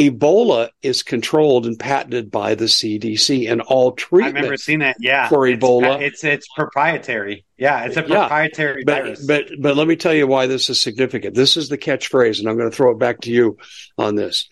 [0.00, 4.36] Ebola is controlled and patented by the CDC, and all treatment.
[4.36, 4.96] I remember seeing that.
[4.98, 7.44] Yeah, for Ebola, it's, it's, it's proprietary.
[7.58, 9.26] Yeah, it's a proprietary yeah, but, virus.
[9.26, 11.34] But but let me tell you why this is significant.
[11.34, 13.58] This is the catchphrase, and I'm going to throw it back to you
[13.98, 14.48] on this.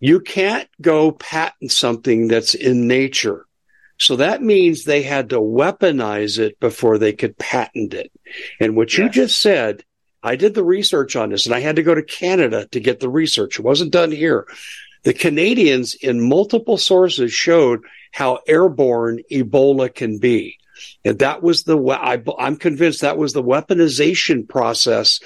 [0.00, 3.46] You can't go patent something that's in nature.
[4.00, 8.12] So that means they had to weaponize it before they could patent it.
[8.60, 8.98] And what yes.
[8.98, 9.84] you just said,
[10.22, 13.00] I did the research on this and I had to go to Canada to get
[13.00, 13.58] the research.
[13.58, 14.46] It wasn't done here.
[15.04, 17.82] The Canadians in multiple sources showed
[18.12, 20.58] how airborne Ebola can be.
[21.04, 25.20] And that was the, I, I'm convinced that was the weaponization process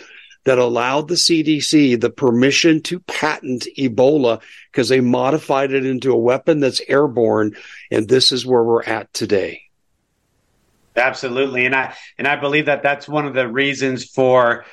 [0.44, 6.18] that allowed the CDC the permission to patent Ebola because they modified it into a
[6.18, 7.54] weapon that's airborne.
[7.90, 9.62] And this is where we're at today.
[10.96, 11.64] Absolutely.
[11.64, 14.64] And I, and I believe that that's one of the reasons for,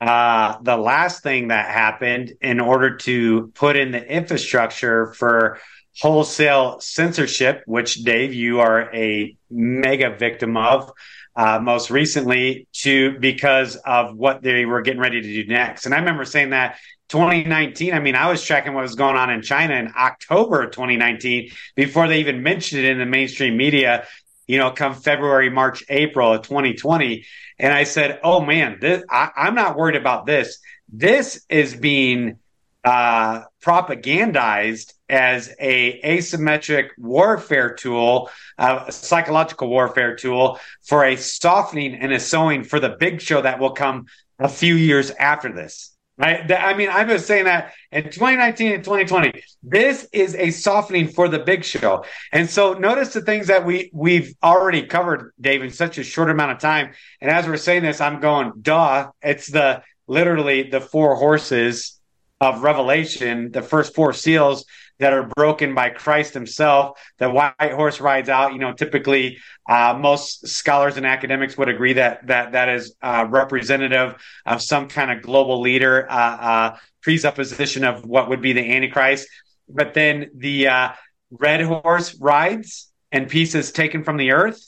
[0.00, 5.58] uh, the last thing that happened in order to put in the infrastructure for
[6.00, 10.92] wholesale censorship, which Dave, you are a mega victim of
[11.34, 15.86] uh, most recently to because of what they were getting ready to do next.
[15.86, 17.94] And I remember saying that 2019.
[17.94, 22.08] I mean, I was tracking what was going on in China in October 2019 before
[22.08, 24.06] they even mentioned it in the mainstream media.
[24.46, 27.24] You know, come February, March, April of 2020,
[27.58, 30.58] and I said, "Oh man, this, I, I'm not worried about this.
[30.88, 32.38] This is being
[32.84, 41.94] uh, propagandized as a asymmetric warfare tool, uh, a psychological warfare tool for a softening
[41.94, 44.06] and a sowing for the big show that will come
[44.38, 45.97] a few years after this.
[46.18, 46.50] Right?
[46.50, 49.40] I mean, I've been saying that in 2019 and 2020.
[49.62, 52.04] This is a softening for the big show.
[52.32, 56.28] And so notice the things that we we've already covered, Dave, in such a short
[56.28, 56.92] amount of time.
[57.20, 59.12] And as we're saying this, I'm going, duh.
[59.22, 62.00] It's the literally the four horses
[62.40, 64.64] of Revelation, the first four seals
[64.98, 66.98] that are broken by Christ himself.
[67.18, 68.52] The white horse rides out.
[68.52, 73.26] You know, typically, uh, most scholars and academics would agree that that that is uh,
[73.28, 74.14] representative
[74.46, 79.28] of some kind of global leader uh, uh presupposition of what would be the Antichrist.
[79.68, 80.88] But then the uh,
[81.30, 84.60] red horse rides, and pieces taken from the earth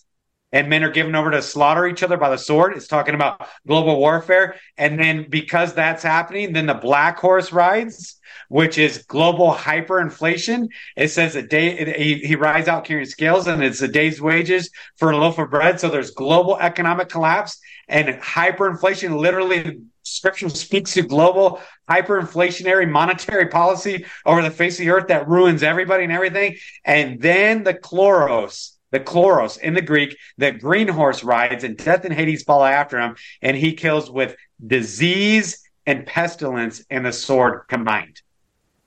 [0.52, 2.76] and men are given over to slaughter each other by the sword.
[2.76, 4.56] It's talking about global warfare.
[4.76, 8.16] And then because that's happening, then the black horse rides,
[8.48, 10.68] which is global hyperinflation.
[10.96, 14.70] It says a day, he, he rides out carrying scales and it's a day's wages
[14.96, 15.78] for a loaf of bread.
[15.78, 19.18] So there's global economic collapse and hyperinflation.
[19.18, 25.28] Literally, scripture speaks to global hyperinflationary monetary policy over the face of the earth that
[25.28, 26.56] ruins everybody and everything.
[26.84, 32.04] And then the chloros the chloros in the Greek, the green horse rides, and death
[32.04, 37.62] and Hades follow after him, and he kills with disease and pestilence and the sword
[37.68, 38.20] combined.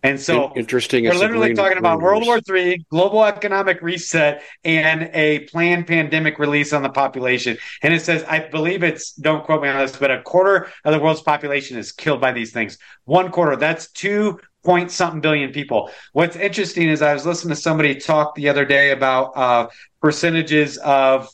[0.06, 1.06] And so interesting.
[1.06, 6.74] We're literally talking about World War III, global economic reset, and a planned pandemic release
[6.74, 7.58] on the population.
[7.82, 10.94] And it says, I believe it's don't quote me on this, but a quarter of
[10.94, 12.78] the world's population is killed by these things.
[13.06, 13.56] One quarter.
[13.56, 15.90] That's two point something billion people.
[16.14, 19.68] What's interesting is I was listening to somebody talk the other day about uh,
[20.02, 21.30] percentages of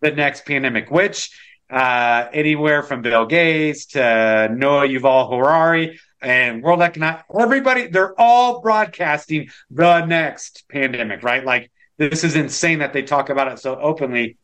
[0.00, 1.38] the next pandemic, which
[1.70, 8.60] uh, anywhere from Bill Gates to Noah Yuval Harari and World Economic, everybody, they're all
[8.60, 11.44] broadcasting the next pandemic, right?
[11.44, 14.36] Like this is insane that they talk about it so openly.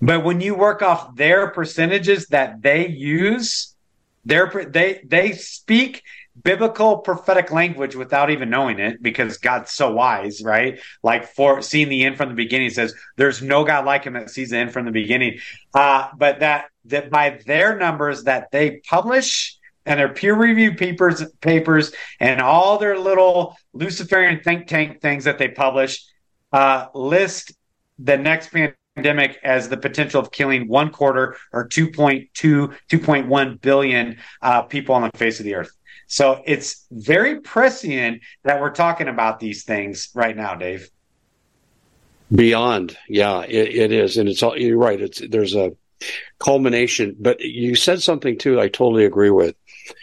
[0.00, 3.74] But when you work off their percentages that they use,
[4.24, 6.02] their they they speak
[6.42, 10.78] biblical prophetic language without even knowing it because God's so wise, right?
[11.02, 14.30] Like for seeing the end from the beginning says there's no God like him that
[14.30, 15.38] sees the end from the beginning.
[15.74, 19.56] Uh, but that that by their numbers that they publish
[19.86, 25.38] and their peer review papers papers and all their little Luciferian think tank things that
[25.38, 26.04] they publish
[26.52, 27.52] uh, list
[27.98, 28.50] the next
[28.96, 35.02] pandemic as the potential of killing one quarter or 2.2 2.1 billion uh, people on
[35.02, 35.77] the face of the earth
[36.08, 40.90] so it's very prescient that we're talking about these things right now, Dave.
[42.34, 44.56] Beyond, yeah, it, it is, and it's all.
[44.58, 45.00] You're right.
[45.00, 45.72] It's there's a
[46.38, 48.60] culmination, but you said something too.
[48.60, 49.54] I totally agree with,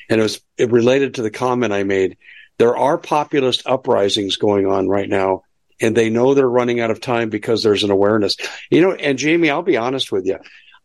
[0.10, 2.18] and it was it related to the comment I made.
[2.58, 5.44] There are populist uprisings going on right now,
[5.82, 8.38] and they know they're running out of time because there's an awareness.
[8.70, 10.38] You know, and Jamie, I'll be honest with you.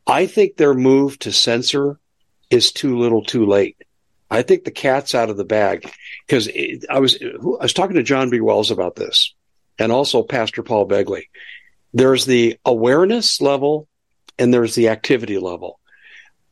[0.06, 1.98] I think their move to censor
[2.50, 3.76] is too little, too late.
[4.30, 5.90] I think the cat's out of the bag
[6.26, 6.48] because
[6.88, 8.40] I was I was talking to John B.
[8.40, 9.34] Wells about this
[9.78, 11.24] and also Pastor Paul Begley.
[11.92, 13.88] There's the awareness level
[14.38, 15.80] and there's the activity level.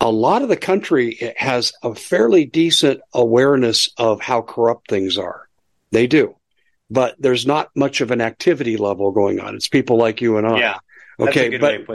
[0.00, 5.48] A lot of the country has a fairly decent awareness of how corrupt things are.
[5.90, 6.36] They do.
[6.90, 9.54] But there's not much of an activity level going on.
[9.54, 10.58] It's people like you and I.
[10.58, 10.78] Yeah.
[11.20, 11.58] Okay.
[11.58, 11.86] but,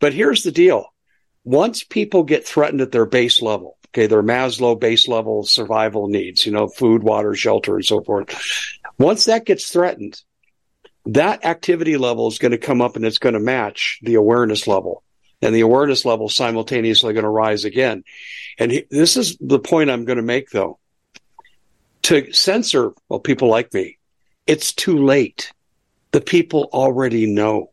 [0.00, 0.86] but here's the deal.
[1.44, 6.44] Once people get threatened at their base level, okay, their Maslow base level survival needs,
[6.44, 8.36] you know, food, water, shelter, and so forth.
[8.98, 10.20] Once that gets threatened,
[11.06, 14.66] that activity level is going to come up and it's going to match the awareness
[14.66, 15.02] level.
[15.40, 18.02] And the awareness level simultaneously going to rise again.
[18.58, 20.78] And this is the point I'm going to make though.
[22.02, 23.98] To censor, well, people like me,
[24.46, 25.52] it's too late.
[26.10, 27.70] The people already know.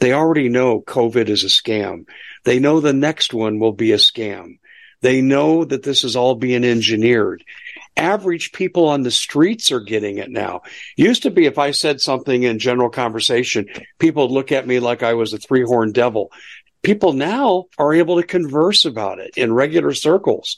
[0.00, 2.06] They already know COVID is a scam.
[2.44, 4.58] They know the next one will be a scam.
[5.00, 7.44] They know that this is all being engineered
[7.96, 10.62] average people on the streets are getting it now.
[10.96, 13.68] Used to be if I said something in general conversation,
[13.98, 16.30] people would look at me like I was a three horned devil.
[16.82, 20.56] People now are able to converse about it in regular circles.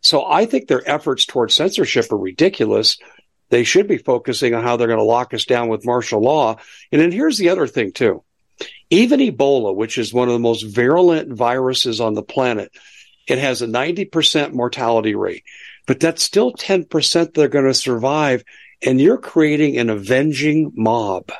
[0.00, 2.98] So I think their efforts towards censorship are ridiculous.
[3.50, 6.56] They should be focusing on how they're going to lock us down with martial law.
[6.92, 8.24] And then here's the other thing too.
[8.90, 12.72] Even Ebola, which is one of the most virulent viruses on the planet,
[13.26, 15.44] it has a 90% mortality rate
[15.90, 18.44] but that's still 10% they're going to survive.
[18.80, 21.32] And you're creating an avenging mob.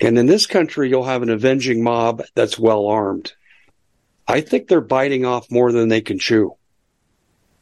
[0.00, 3.34] And in this country, you'll have an avenging mob that's well armed.
[4.26, 6.56] I think they're biting off more than they can chew.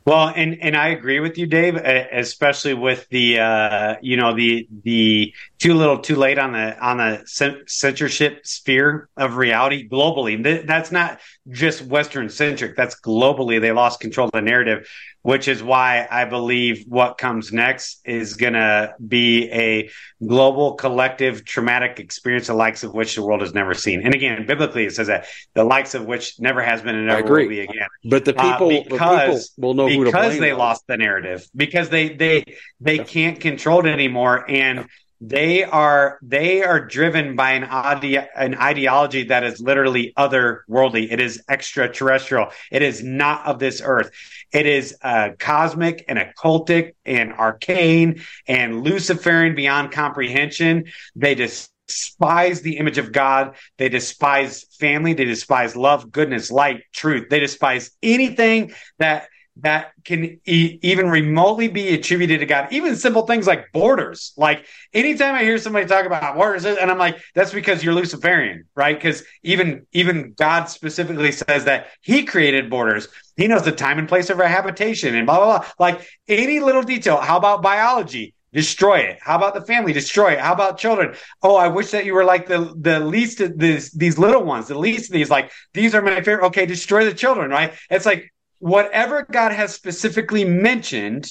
[0.06, 4.68] Well, and and I agree with you, Dave, especially with the uh, you know the
[4.84, 7.24] the too little, too late on the on the
[7.66, 10.64] censorship sphere of reality globally.
[10.64, 11.18] That's not
[11.50, 12.76] just Western centric.
[12.76, 13.60] That's globally.
[13.60, 14.88] They lost control of the narrative
[15.26, 19.90] which is why I believe what comes next is going to be a
[20.24, 24.02] global collective traumatic experience, the likes of which the world has never seen.
[24.04, 27.28] And again, biblically, it says that the likes of which never has been and never
[27.28, 27.88] will be again.
[28.08, 31.88] But the people, uh, because, the people will know because they lost the narrative, because
[31.88, 32.44] they they
[32.80, 34.86] they can't control it anymore, and
[35.20, 41.10] they are they are driven by an ide- an ideology that is literally otherworldly.
[41.10, 42.48] It is extraterrestrial.
[42.70, 44.10] It is not of this earth.
[44.52, 50.84] It is uh, cosmic and occultic and arcane and Luciferian beyond comprehension.
[51.14, 53.56] They despise the image of God.
[53.78, 55.14] They despise family.
[55.14, 57.28] They despise love, goodness, light, truth.
[57.30, 59.28] They despise anything that
[59.60, 62.68] that can e- even remotely be attributed to God.
[62.72, 64.32] Even simple things like borders.
[64.36, 68.64] Like anytime I hear somebody talk about borders, and I'm like, that's because you're Luciferian,
[68.74, 68.96] right?
[68.96, 73.08] Because even even God specifically says that He created borders.
[73.36, 75.68] He knows the time and place of our habitation, and blah blah blah.
[75.78, 77.16] Like any little detail.
[77.16, 78.34] How about biology?
[78.52, 79.18] Destroy it.
[79.20, 79.92] How about the family?
[79.92, 80.38] Destroy it.
[80.38, 81.14] How about children?
[81.42, 84.68] Oh, I wish that you were like the the least of these these little ones.
[84.68, 86.46] The least of these, like these are my favorite.
[86.46, 87.74] Okay, destroy the children, right?
[87.90, 91.28] It's like whatever God has specifically mentioned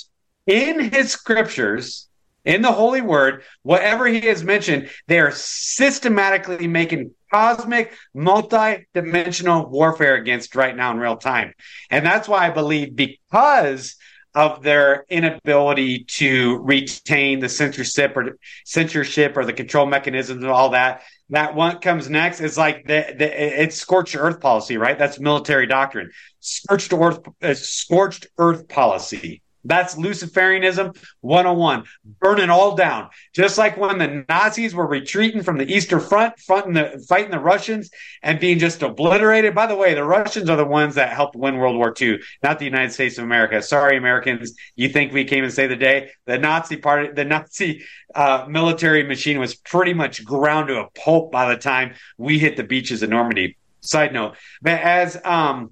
[0.47, 2.07] in his scriptures,
[2.43, 10.15] in the holy word, whatever he has mentioned, they are systematically making cosmic, multi-dimensional warfare
[10.15, 11.53] against right now in real time.
[11.89, 13.95] And that's why I believe because
[14.36, 20.71] of their inability to retain the censorship or censorship or the control mechanisms and all
[20.71, 21.03] that.
[21.30, 24.99] That one comes next is like the, the it's scorched earth policy, right?
[24.99, 26.11] That's military doctrine.
[26.46, 29.41] Scorched earth, uh, scorched earth policy.
[29.66, 31.86] That's Luciferianism 101.
[32.20, 33.10] Burn it all down.
[33.34, 37.89] Just like when the Nazis were retreating from the Eastern Front, the, fighting the Russians
[38.22, 39.56] and being just obliterated.
[39.56, 42.60] By the way, the Russians are the ones that helped win World War II, not
[42.60, 43.60] the United States of America.
[43.64, 44.54] Sorry, Americans.
[44.76, 46.12] You think we came and saved the day?
[46.26, 47.84] The Nazi party, the Nazi
[48.14, 52.56] uh, military machine was pretty much ground to a pulp by the time we hit
[52.56, 53.58] the beaches of Normandy.
[53.82, 55.72] Side note, but as um,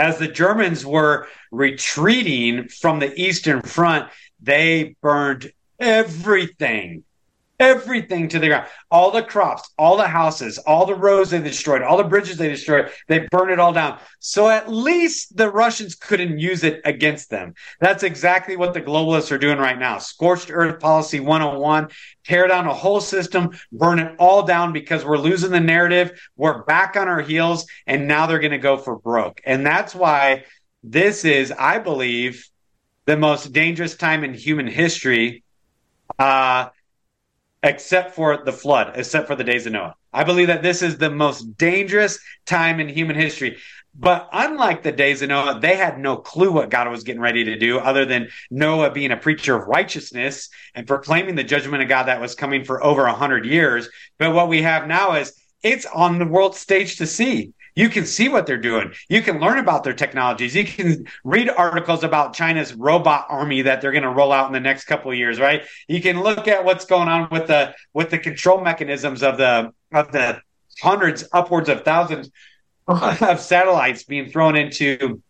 [0.00, 7.04] as the Germans were retreating from the Eastern Front, they burned everything,
[7.60, 8.66] everything to the ground.
[8.90, 12.48] All the crops, all the houses, all the roads they destroyed, all the bridges they
[12.48, 13.98] destroyed, they burned it all down.
[14.18, 17.54] So at least the Russians couldn't use it against them.
[17.78, 19.98] That's exactly what the globalists are doing right now.
[19.98, 21.90] Scorched earth policy 101,
[22.24, 26.18] tear down a whole system, burn it all down because we're losing the narrative.
[26.36, 29.42] We're back on our heels and now they're going to go for broke.
[29.44, 30.44] And that's why
[30.82, 32.48] this is, I believe,
[33.04, 35.44] the most dangerous time in human history.
[36.18, 36.70] Uh,
[37.62, 39.94] except for the flood, except for the days of Noah.
[40.12, 43.58] I believe that this is the most dangerous time in human history.
[43.94, 47.44] But unlike the days of Noah, they had no clue what God was getting ready
[47.44, 51.88] to do other than Noah being a preacher of righteousness and proclaiming the judgment of
[51.88, 53.88] God that was coming for over a hundred years.
[54.18, 55.32] But what we have now is
[55.62, 57.52] it's on the world stage to see.
[57.74, 58.92] You can see what they're doing.
[59.08, 60.54] You can learn about their technologies.
[60.54, 64.52] You can read articles about China's robot army that they're going to roll out in
[64.52, 65.62] the next couple of years, right?
[65.88, 69.72] You can look at what's going on with the with the control mechanisms of the
[69.92, 70.40] of the
[70.80, 72.30] hundreds, upwards of thousands
[72.88, 73.18] oh.
[73.28, 75.22] of satellites being thrown into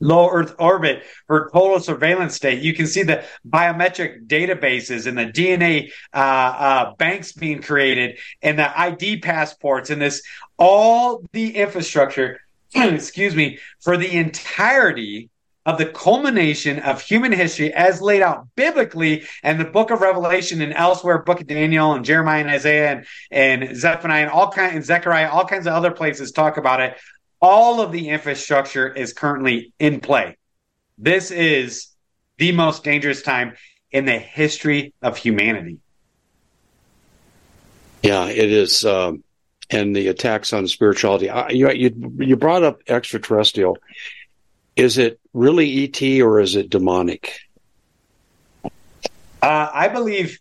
[0.00, 2.62] low Earth orbit for total surveillance state.
[2.62, 8.58] You can see the biometric databases and the DNA uh, uh, banks being created and
[8.58, 10.22] the ID passports and this,
[10.58, 12.40] all the infrastructure,
[12.74, 15.30] excuse me, for the entirety
[15.68, 20.62] of the culmination of human history as laid out biblically and the book of Revelation
[20.62, 24.76] and elsewhere, book of Daniel and Jeremiah and Isaiah and, and Zephaniah and all kinds
[24.76, 26.96] and Zechariah, all kinds of other places talk about it
[27.40, 30.36] all of the infrastructure is currently in play.
[30.96, 31.88] This is
[32.38, 33.54] the most dangerous time
[33.92, 35.78] in the history of humanity.
[38.02, 38.84] Yeah, it is.
[38.84, 39.24] Um,
[39.70, 41.30] and the attacks on spirituality.
[41.54, 43.76] you, you, you brought up extraterrestrial.
[44.76, 47.38] Is it really ET or is it demonic?
[48.64, 48.70] Uh,
[49.72, 50.38] I believe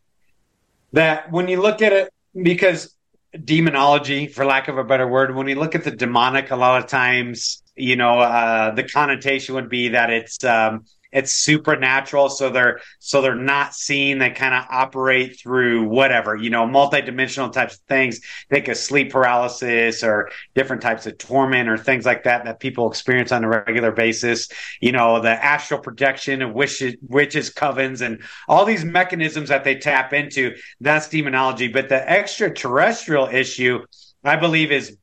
[0.94, 2.96] that when you look at it, because
[3.44, 5.36] demonology, for lack of a better word.
[5.36, 9.56] When you look at the demonic, a lot of times, you know, uh, the connotation
[9.56, 14.18] would be that it's um, it's supernatural so they're so they're not seen.
[14.18, 18.22] They kind of operate through whatever you know multidimensional types of things.
[18.50, 22.90] Think of sleep paralysis or different types of torment or things like that that people
[22.90, 24.50] experience on a regular basis.
[24.82, 29.76] You know the astral projection of witches witches covens and all these mechanisms that they
[29.76, 31.68] tap into that's demonology.
[31.68, 33.86] But the extraterrestrial issue
[34.24, 34.98] i believe is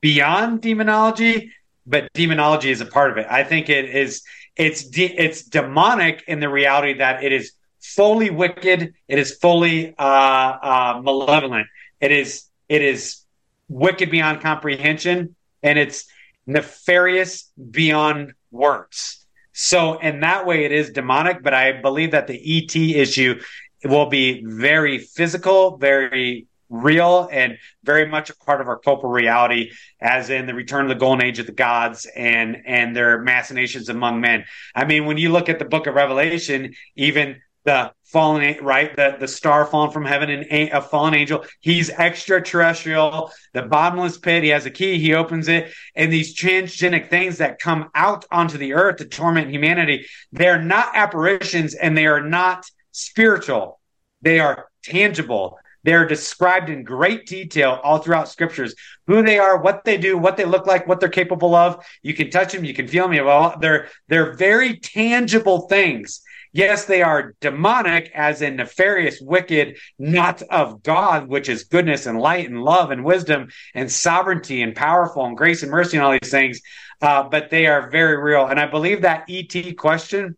[0.00, 1.52] beyond demonology
[1.86, 3.26] but demonology is a part of it.
[3.28, 4.22] I think it is
[4.56, 8.94] it's de- it's demonic in the reality that it is fully wicked.
[9.08, 11.66] It is fully uh, uh, malevolent.
[12.00, 13.24] It is it is
[13.68, 16.06] wicked beyond comprehension, and it's
[16.46, 19.26] nefarious beyond words.
[19.52, 21.42] So in that way, it is demonic.
[21.42, 23.40] But I believe that the ET issue
[23.84, 29.70] will be very physical, very real and very much a part of our corporal reality,
[30.00, 33.88] as in the return of the golden age of the gods and and their machinations
[33.88, 34.44] among men.
[34.74, 39.16] I mean, when you look at the book of Revelation, even the fallen right the
[39.20, 43.30] the star fallen from heaven and a fallen angel he's extraterrestrial.
[43.54, 47.60] The bottomless pit he has a key he opens it and these transgenic things that
[47.60, 52.66] come out onto the earth to torment humanity they're not apparitions and they are not
[52.90, 53.80] spiritual.
[54.20, 58.74] They are tangible they're described in great detail all throughout scriptures
[59.06, 61.84] who they are, what they do, what they look like, what they're capable of.
[62.02, 63.24] You can touch them, you can feel them.
[63.24, 66.22] Well, they're they're very tangible things.
[66.54, 72.20] Yes, they are demonic, as in nefarious, wicked, not of God, which is goodness and
[72.20, 76.12] light and love and wisdom and sovereignty and powerful and grace and mercy and all
[76.12, 76.60] these things.
[77.00, 78.46] Uh, but they are very real.
[78.46, 80.36] And I believe that ET question,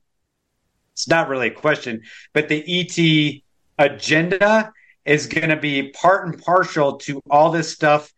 [0.93, 3.43] it's not really a question, but the ET
[3.77, 4.73] agenda
[5.05, 8.13] is going to be part and partial to all this stuff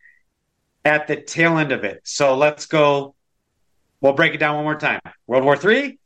[0.84, 2.00] at the tail end of it.
[2.04, 3.14] So let's go.
[4.00, 5.00] We'll break it down one more time.
[5.26, 5.98] World War III,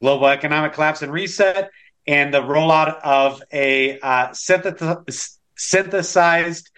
[0.00, 1.70] global economic collapse and reset,
[2.06, 4.32] and the rollout of a uh,
[5.56, 6.70] synthesized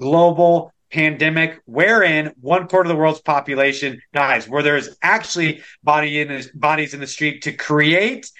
[0.00, 6.28] global pandemic wherein one quarter of the world's population dies, where there's actually body in
[6.28, 8.30] the, bodies in the street to create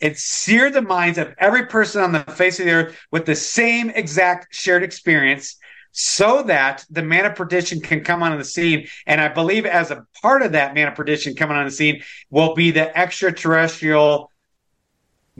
[0.00, 3.34] and sear the minds of every person on the face of the earth with the
[3.34, 5.56] same exact shared experience
[5.92, 8.86] so that the man of perdition can come on the scene.
[9.06, 12.02] And I believe as a part of that man of perdition coming on the scene
[12.30, 14.30] will be the extraterrestrial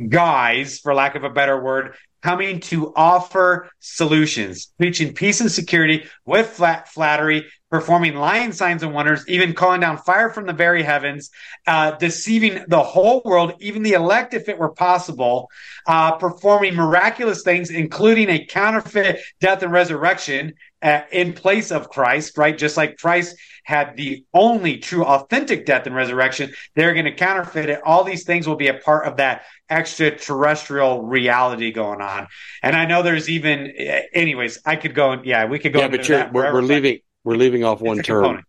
[0.08, 6.06] guys, for lack of a better word, coming to offer solutions, preaching peace and security
[6.24, 10.82] with flat flattery, performing lying signs and wonders, even calling down fire from the very
[10.82, 11.30] heavens,
[11.66, 15.50] uh, deceiving the whole world, even the elect, if it were possible,
[15.86, 22.38] uh, performing miraculous things, including a counterfeit death and resurrection uh, in place of Christ,
[22.38, 22.56] right?
[22.56, 27.68] Just like Christ had the only true authentic death and resurrection, they're going to counterfeit
[27.68, 27.80] it.
[27.84, 32.28] All these things will be a part of that extraterrestrial reality going on.
[32.62, 33.66] And I know there's even,
[34.14, 35.80] anyways, I could go and yeah, we could go.
[35.80, 38.22] Yeah, but we're, we're leaving we're leaving off one term.
[38.24, 38.46] Component.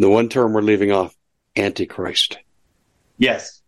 [0.00, 1.14] The one term we're leaving off,
[1.56, 2.38] Antichrist.
[3.18, 3.62] Yes.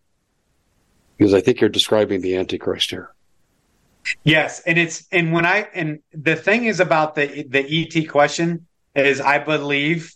[1.15, 3.09] Because I think you're describing the Antichrist here.
[4.25, 7.63] Yes, and it's and when I and the thing is about the the
[7.95, 10.13] ET question is I believe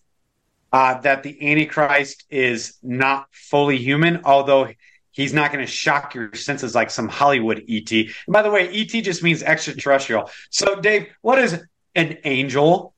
[0.74, 4.68] uh, that the Antichrist is not fully human, although
[5.12, 7.90] he's not going to shock your senses like some Hollywood ET.
[7.94, 10.30] And by the way, ET just means extraterrestrial.
[10.50, 11.64] So, Dave, what is
[11.96, 12.94] an angel?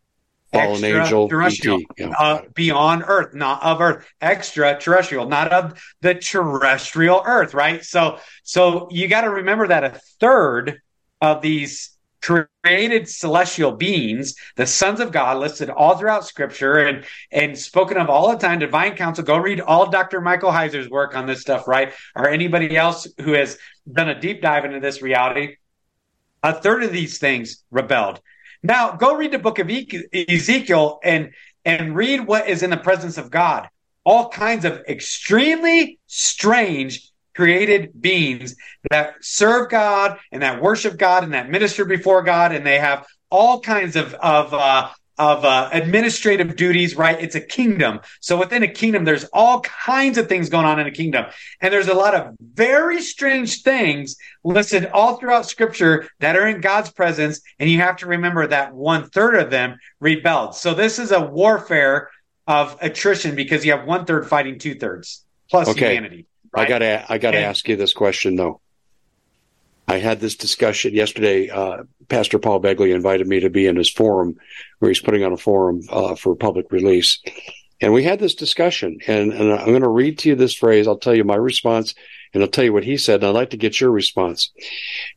[0.52, 2.10] Fallen angel, terrestrial, yeah.
[2.20, 7.84] uh, beyond Earth, not of Earth, extraterrestrial, not of the terrestrial Earth, right?
[7.84, 10.82] So, so you got to remember that a third
[11.22, 11.91] of these
[12.22, 18.10] created celestial beings, the sons of God, listed all throughout Scripture and and spoken of
[18.10, 18.60] all the time.
[18.60, 19.24] Divine Council.
[19.24, 20.22] Go read all Dr.
[20.22, 21.93] Michael Heiser's work on this stuff, right?
[22.16, 23.58] Or anybody else who has
[23.91, 25.56] done a deep dive into this reality.
[26.43, 28.22] A third of these things rebelled.
[28.64, 31.32] Now go read the book of Ezekiel and
[31.66, 33.70] and read what is in the presence of God.
[34.03, 38.55] All kinds of extremely strange created beings
[38.89, 43.05] that serve God and that worship God and that minister before God, and they have
[43.30, 44.89] all kinds of of uh,
[45.20, 47.20] of uh, administrative duties, right?
[47.20, 47.99] It's a kingdom.
[48.22, 51.26] So within a kingdom, there's all kinds of things going on in a kingdom.
[51.59, 54.15] And there's a lot of very strange things
[54.45, 57.41] listed all throughout scripture that are in God's presence.
[57.59, 60.55] And you have to remember that one third of them rebelled.
[60.55, 62.09] So this is a warfare
[62.47, 65.95] of attrition because you have one third fighting two thirds plus okay.
[65.95, 66.28] humanity.
[66.51, 66.65] Right?
[66.65, 68.61] I gotta, I gotta and, ask you this question though.
[69.89, 71.49] I had this discussion yesterday.
[71.49, 74.35] Uh, Pastor Paul Begley invited me to be in his forum
[74.77, 77.19] where he's putting on a forum uh, for public release.
[77.81, 80.87] And we had this discussion, and, and I'm going to read to you this phrase.
[80.87, 81.95] I'll tell you my response,
[82.33, 84.51] and I'll tell you what he said, and I'd like to get your response.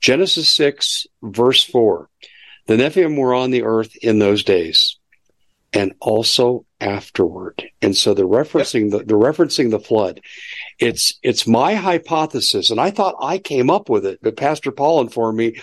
[0.01, 2.09] Genesis 6, verse 4.
[2.69, 4.97] The Nephilim were on the earth in those days,
[5.73, 7.63] and also afterward.
[7.81, 10.21] And so they're referencing the they're referencing the flood.
[10.79, 15.01] It's it's my hypothesis, and I thought I came up with it, but Pastor Paul
[15.01, 15.61] informed me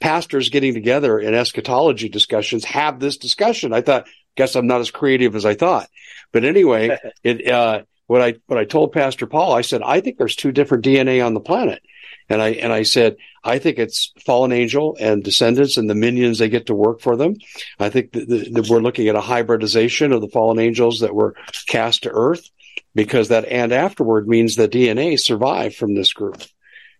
[0.00, 3.72] pastors getting together in eschatology discussions have this discussion.
[3.72, 4.06] I thought,
[4.36, 5.88] guess I'm not as creative as I thought.
[6.32, 10.18] But anyway, it uh, what I what I told Pastor Paul, I said, I think
[10.18, 11.82] there's two different DNA on the planet.
[12.30, 16.38] And I and I said, I think it's fallen angel and descendants and the minions
[16.38, 17.34] they get to work for them.
[17.80, 21.34] I think that, that we're looking at a hybridization of the fallen angels that were
[21.66, 22.48] cast to earth
[22.94, 26.40] because that and afterward means the DNA survived from this group.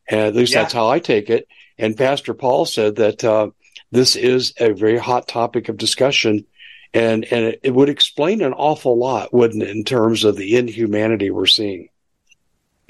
[0.09, 0.62] And at least yeah.
[0.62, 1.47] that's how I take it.
[1.78, 3.51] And Pastor Paul said that uh,
[3.93, 6.45] this is a very hot topic of discussion,
[6.93, 10.57] and and it, it would explain an awful lot, wouldn't it, in terms of the
[10.57, 11.89] inhumanity we're seeing.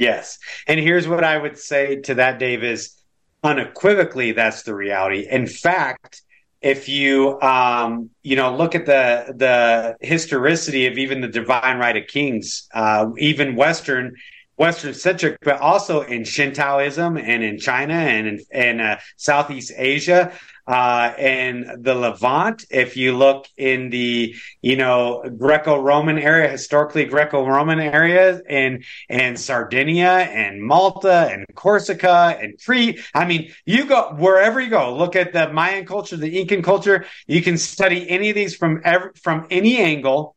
[0.00, 2.96] Yes, and here's what I would say to that, Dave: is
[3.44, 5.26] unequivocally that's the reality.
[5.30, 6.22] In fact,
[6.62, 11.98] if you um, you know look at the the historicity of even the divine right
[11.98, 14.14] of kings, uh, even Western
[14.56, 20.32] Western centric, but also in Shintoism and in China and in, in uh, Southeast Asia
[20.70, 22.64] uh, and the Levant.
[22.70, 30.08] If you look in the you know Greco-Roman area, historically Greco-Roman areas, and and Sardinia
[30.08, 33.00] and Malta and Corsica and Crete.
[33.12, 34.96] I mean, you go wherever you go.
[34.96, 37.04] Look at the Mayan culture, the Incan culture.
[37.26, 38.80] You can study any of these from
[39.20, 40.36] from any angle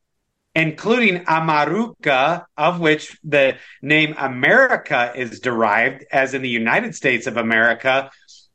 [0.55, 7.37] including Amaruca, of which the name America is derived, as in the United States of
[7.37, 8.11] America,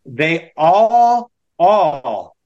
[0.07, 2.37] they all, all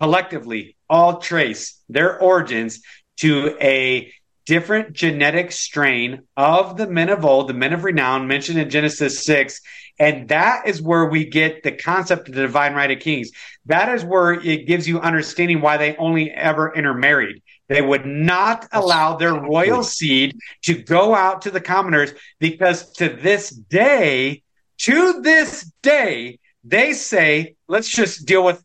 [0.00, 2.82] collectively, all trace their origins
[3.18, 4.12] to a
[4.46, 9.24] different genetic strain of the men of old, the men of renown mentioned in Genesis
[9.24, 9.60] 6.
[9.98, 13.30] And that is where we get the concept of the divine right of kings.
[13.66, 17.42] That is where it gives you understanding why they only ever intermarried
[17.72, 23.08] they would not allow their royal seed to go out to the commoners because to
[23.08, 24.42] this day,
[24.78, 28.62] to this day, they say, let's just deal with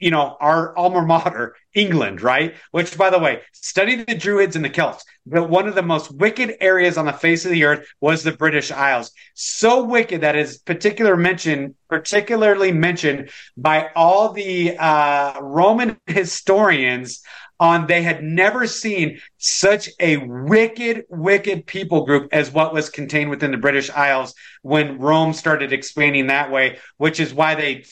[0.00, 2.54] you know, our alma mater, England, right?
[2.70, 5.04] Which, by the way, study the Druids and the Celts.
[5.26, 8.32] But one of the most wicked areas on the face of the earth was the
[8.32, 9.12] British Isles.
[9.34, 17.22] So wicked that is particular mentioned, particularly mentioned by all the uh, Roman historians
[17.60, 23.28] on they had never seen such a wicked, wicked people group as what was contained
[23.28, 27.84] within the British Isles when Rome started expanding that way, which is why they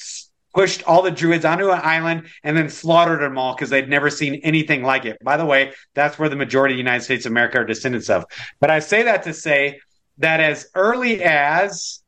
[0.59, 4.11] pushed all the druids onto an island and then slaughtered them all because they'd never
[4.11, 5.16] seen anything like it.
[5.22, 8.11] By the way, that's where the majority of the United States of America are descendants
[8.11, 8.24] of.
[8.59, 9.78] But I say that to say
[10.18, 12.02] that as early as,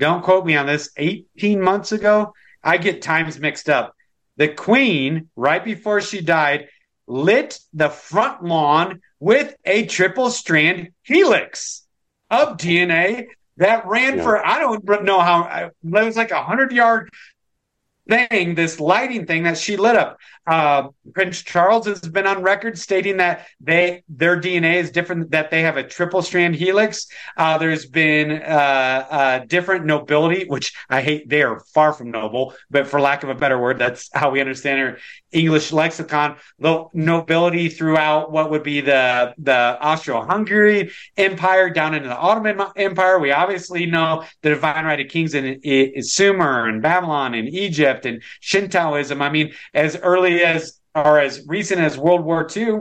[0.00, 3.94] don't quote me on this, 18 months ago, I get times mixed up.
[4.36, 6.70] The queen, right before she died,
[7.06, 11.86] lit the front lawn with a triple strand helix
[12.32, 13.26] of DNA
[13.58, 14.22] that ran yeah.
[14.24, 17.10] for I don't know how it was like a hundred yard
[18.08, 20.18] thing, this lighting thing that she lit up.
[20.46, 25.50] Uh, Prince Charles has been on record stating that they their DNA is different, that
[25.50, 27.06] they have a triple strand helix.
[27.36, 31.28] Uh, there's been uh, uh, different nobility, which I hate.
[31.28, 34.40] They are far from noble, but for lack of a better word, that's how we
[34.40, 34.98] understand our
[35.30, 36.36] English lexicon.
[36.58, 43.20] The nobility throughout what would be the the Austro-Hungary Empire down into the Ottoman Empire.
[43.20, 48.06] We obviously know the divine right of kings in, in Sumer and Babylon and Egypt
[48.06, 49.22] and Shintoism.
[49.22, 52.80] I mean, as early as or as recent as World War II,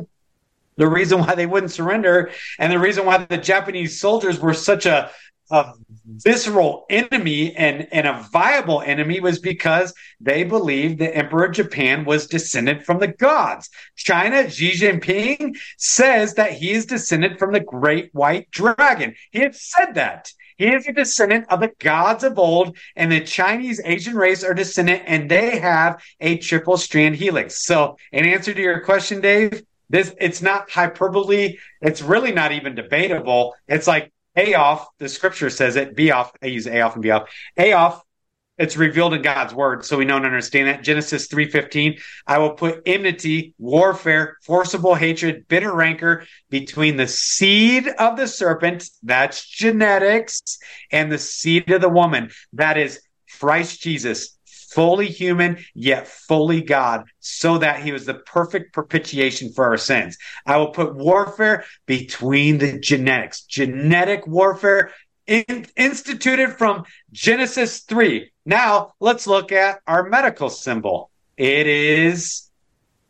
[0.78, 4.86] the reason why they wouldn't surrender and the reason why the Japanese soldiers were such
[4.86, 5.12] a,
[5.52, 5.74] a
[6.06, 12.06] visceral enemy and, and a viable enemy was because they believed the Emperor of Japan
[12.06, 13.70] was descended from the gods.
[13.95, 19.16] China, Xi Jinping says that he is descended from the great white dragon.
[19.32, 20.32] He had said that.
[20.62, 24.53] He is a descendant of the gods of old, and the Chinese Asian race are
[24.53, 27.66] descendant, and they have a triple strand helix.
[27.66, 31.57] So, in answer to your question, Dave, this it's not hyperbole.
[31.82, 33.55] It's really not even debatable.
[33.68, 37.01] It's like A off, the scripture says it, B off, I use A off and
[37.01, 38.03] B off.
[38.58, 40.84] It's revealed in God's word, so we know and understand that.
[40.84, 48.18] Genesis 3:15, I will put enmity, warfare, forcible hatred, bitter rancor between the seed of
[48.18, 50.60] the serpent, that's genetics,
[50.91, 53.02] and the seed of the woman, that is
[53.39, 59.66] Christ Jesus, fully human yet fully God, so that he was the perfect propitiation for
[59.66, 60.18] our sins.
[60.45, 64.91] I will put warfare between the genetics, genetic warfare
[65.32, 68.29] in, instituted from Genesis 3.
[68.45, 71.09] Now let's look at our medical symbol.
[71.38, 72.49] It is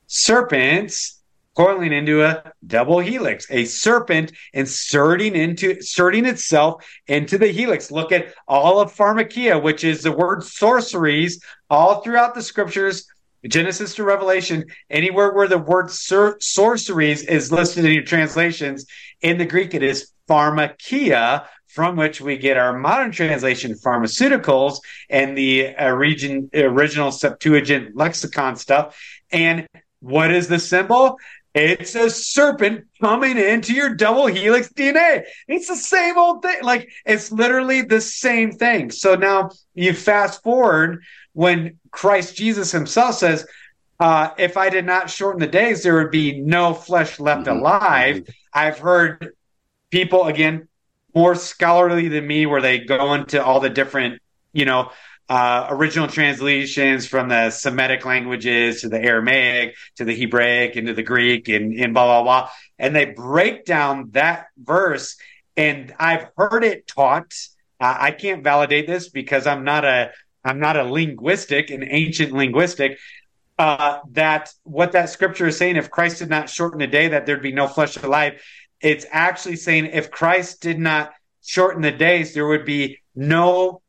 [0.05, 1.19] serpents
[1.55, 7.91] coiling into a double helix, a serpent inserting into inserting itself into the helix.
[7.91, 13.07] Look at all of pharmakia, which is the word sorceries all throughout the scriptures.
[13.47, 18.85] Genesis to Revelation, anywhere where the word sor- sorceries is listed in your translations,
[19.21, 25.37] in the Greek it is pharmakia, from which we get our modern translation pharmaceuticals and
[25.37, 28.99] the origin, original Septuagint lexicon stuff.
[29.31, 29.67] And
[30.01, 31.17] what is the symbol?
[31.53, 35.23] It's a serpent coming into your double helix DNA.
[35.47, 36.61] It's the same old thing.
[36.61, 38.91] Like it's literally the same thing.
[38.91, 41.03] So now you fast forward
[41.33, 43.45] when Christ Jesus himself says,
[43.99, 47.59] uh, if I did not shorten the days, there would be no flesh left mm-hmm.
[47.59, 48.27] alive.
[48.53, 49.35] I've heard
[49.91, 50.67] people again
[51.13, 54.21] more scholarly than me where they go into all the different,
[54.53, 54.91] you know,
[55.29, 60.93] uh, original translations from the Semitic languages to the Aramaic to the Hebraic and to
[60.93, 62.49] the Greek and, and blah, blah, blah.
[62.77, 65.15] And they break down that verse.
[65.55, 67.33] And I've heard it taught.
[67.79, 70.11] Uh, I can't validate this because I'm not a,
[70.43, 72.99] I'm not a linguistic, an ancient linguistic.
[73.57, 77.25] Uh, that what that scripture is saying, if Christ did not shorten the day, that
[77.25, 78.41] there'd be no flesh alive
[78.81, 81.13] it's actually saying if Christ did not
[81.43, 83.81] shorten the days, there would be no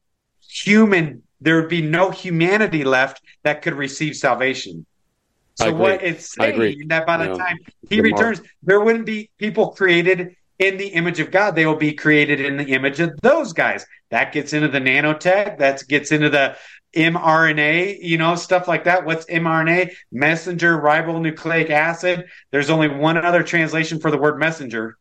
[0.49, 4.87] human, there would be no humanity left that could receive salvation.
[5.55, 8.51] So what it's saying that by the time he the returns, mark.
[8.63, 11.55] there wouldn't be people created in the image of God.
[11.55, 13.85] They will be created in the image of those guys.
[14.11, 15.59] That gets into the nanotech.
[15.59, 16.57] That gets into the
[16.95, 19.05] mRNA, you know, stuff like that.
[19.05, 19.93] What's mRNA?
[20.11, 22.27] Messenger ribonucleic acid.
[22.51, 24.99] There's only one other translation for the word messenger,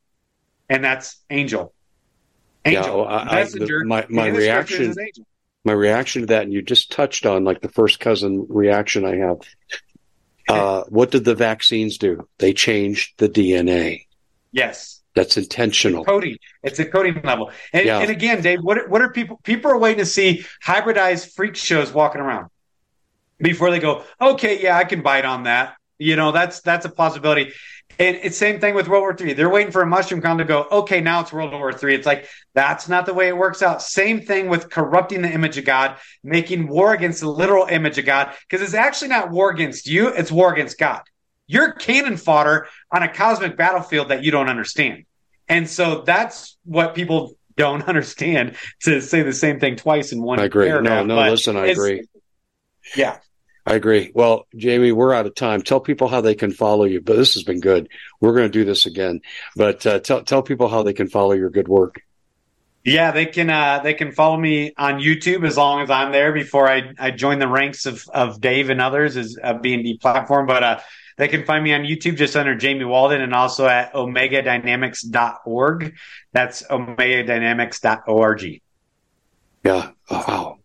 [0.69, 1.73] and that's angel.
[2.65, 3.05] Angel.
[3.09, 3.77] Yeah, I, messenger.
[3.77, 4.95] I, the, my my reaction.
[5.63, 9.17] My reaction to that, and you just touched on like the first cousin reaction I
[9.17, 9.37] have.
[10.47, 12.27] Uh, what did the vaccines do?
[12.39, 14.07] They changed the DNA.
[14.51, 15.01] Yes.
[15.14, 16.05] That's intentional.
[16.05, 16.38] Coding.
[16.64, 17.51] It's a coding level.
[17.74, 17.99] And, yeah.
[17.99, 19.39] and again, Dave, what are, what are people?
[19.43, 22.49] People are waiting to see hybridized freak shows walking around.
[23.41, 25.76] before they go, okay, yeah, I can bite on that.
[25.97, 27.51] You know, that's that's a possibility.
[27.99, 29.34] And it's same thing with World War Three.
[29.34, 31.93] They're waiting for a mushroom cloud to go, okay, now it's World War Three.
[31.93, 33.82] It's like that's not the way it works out.
[33.82, 38.05] Same thing with corrupting the image of God, making war against the literal image of
[38.05, 41.01] God, because it's actually not war against you, it's war against God.
[41.52, 45.04] You're cannon fodder on a cosmic battlefield that you don't understand.
[45.49, 50.39] And so that's what people don't understand to say the same thing twice in one.
[50.39, 50.68] I agree.
[50.68, 51.06] Paragraph.
[51.06, 52.06] No, no, listen, I agree.
[52.95, 53.18] Yeah.
[53.66, 54.12] I agree.
[54.16, 55.62] Well, Jamie, we're out of time.
[55.62, 57.02] Tell people how they can follow you.
[57.02, 57.89] But this has been good.
[58.22, 59.20] We're going to do this again.
[59.58, 62.02] But uh, tell tell people how they can follow your good work.
[62.84, 66.32] Yeah, they can uh, they can follow me on YouTube as long as I'm there
[66.32, 70.47] before I, I join the ranks of, of Dave and others as a B&D platform.
[70.47, 70.80] But uh,
[71.18, 75.95] they can find me on YouTube just under Jamie Walden and also at omegadynamics.org.
[76.34, 78.62] That's omegadynamics.org.
[79.64, 79.91] Yeah.
[80.09, 80.59] Wow.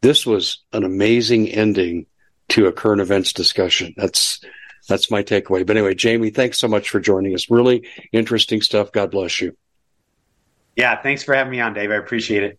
[0.00, 2.06] This was an amazing ending
[2.48, 3.94] to a current events discussion.
[3.96, 4.40] That's
[4.88, 5.66] that's my takeaway.
[5.66, 7.50] But anyway, Jamie, thanks so much for joining us.
[7.50, 8.92] Really interesting stuff.
[8.92, 9.56] God bless you.
[10.74, 11.90] Yeah, thanks for having me on, Dave.
[11.90, 12.58] I appreciate it.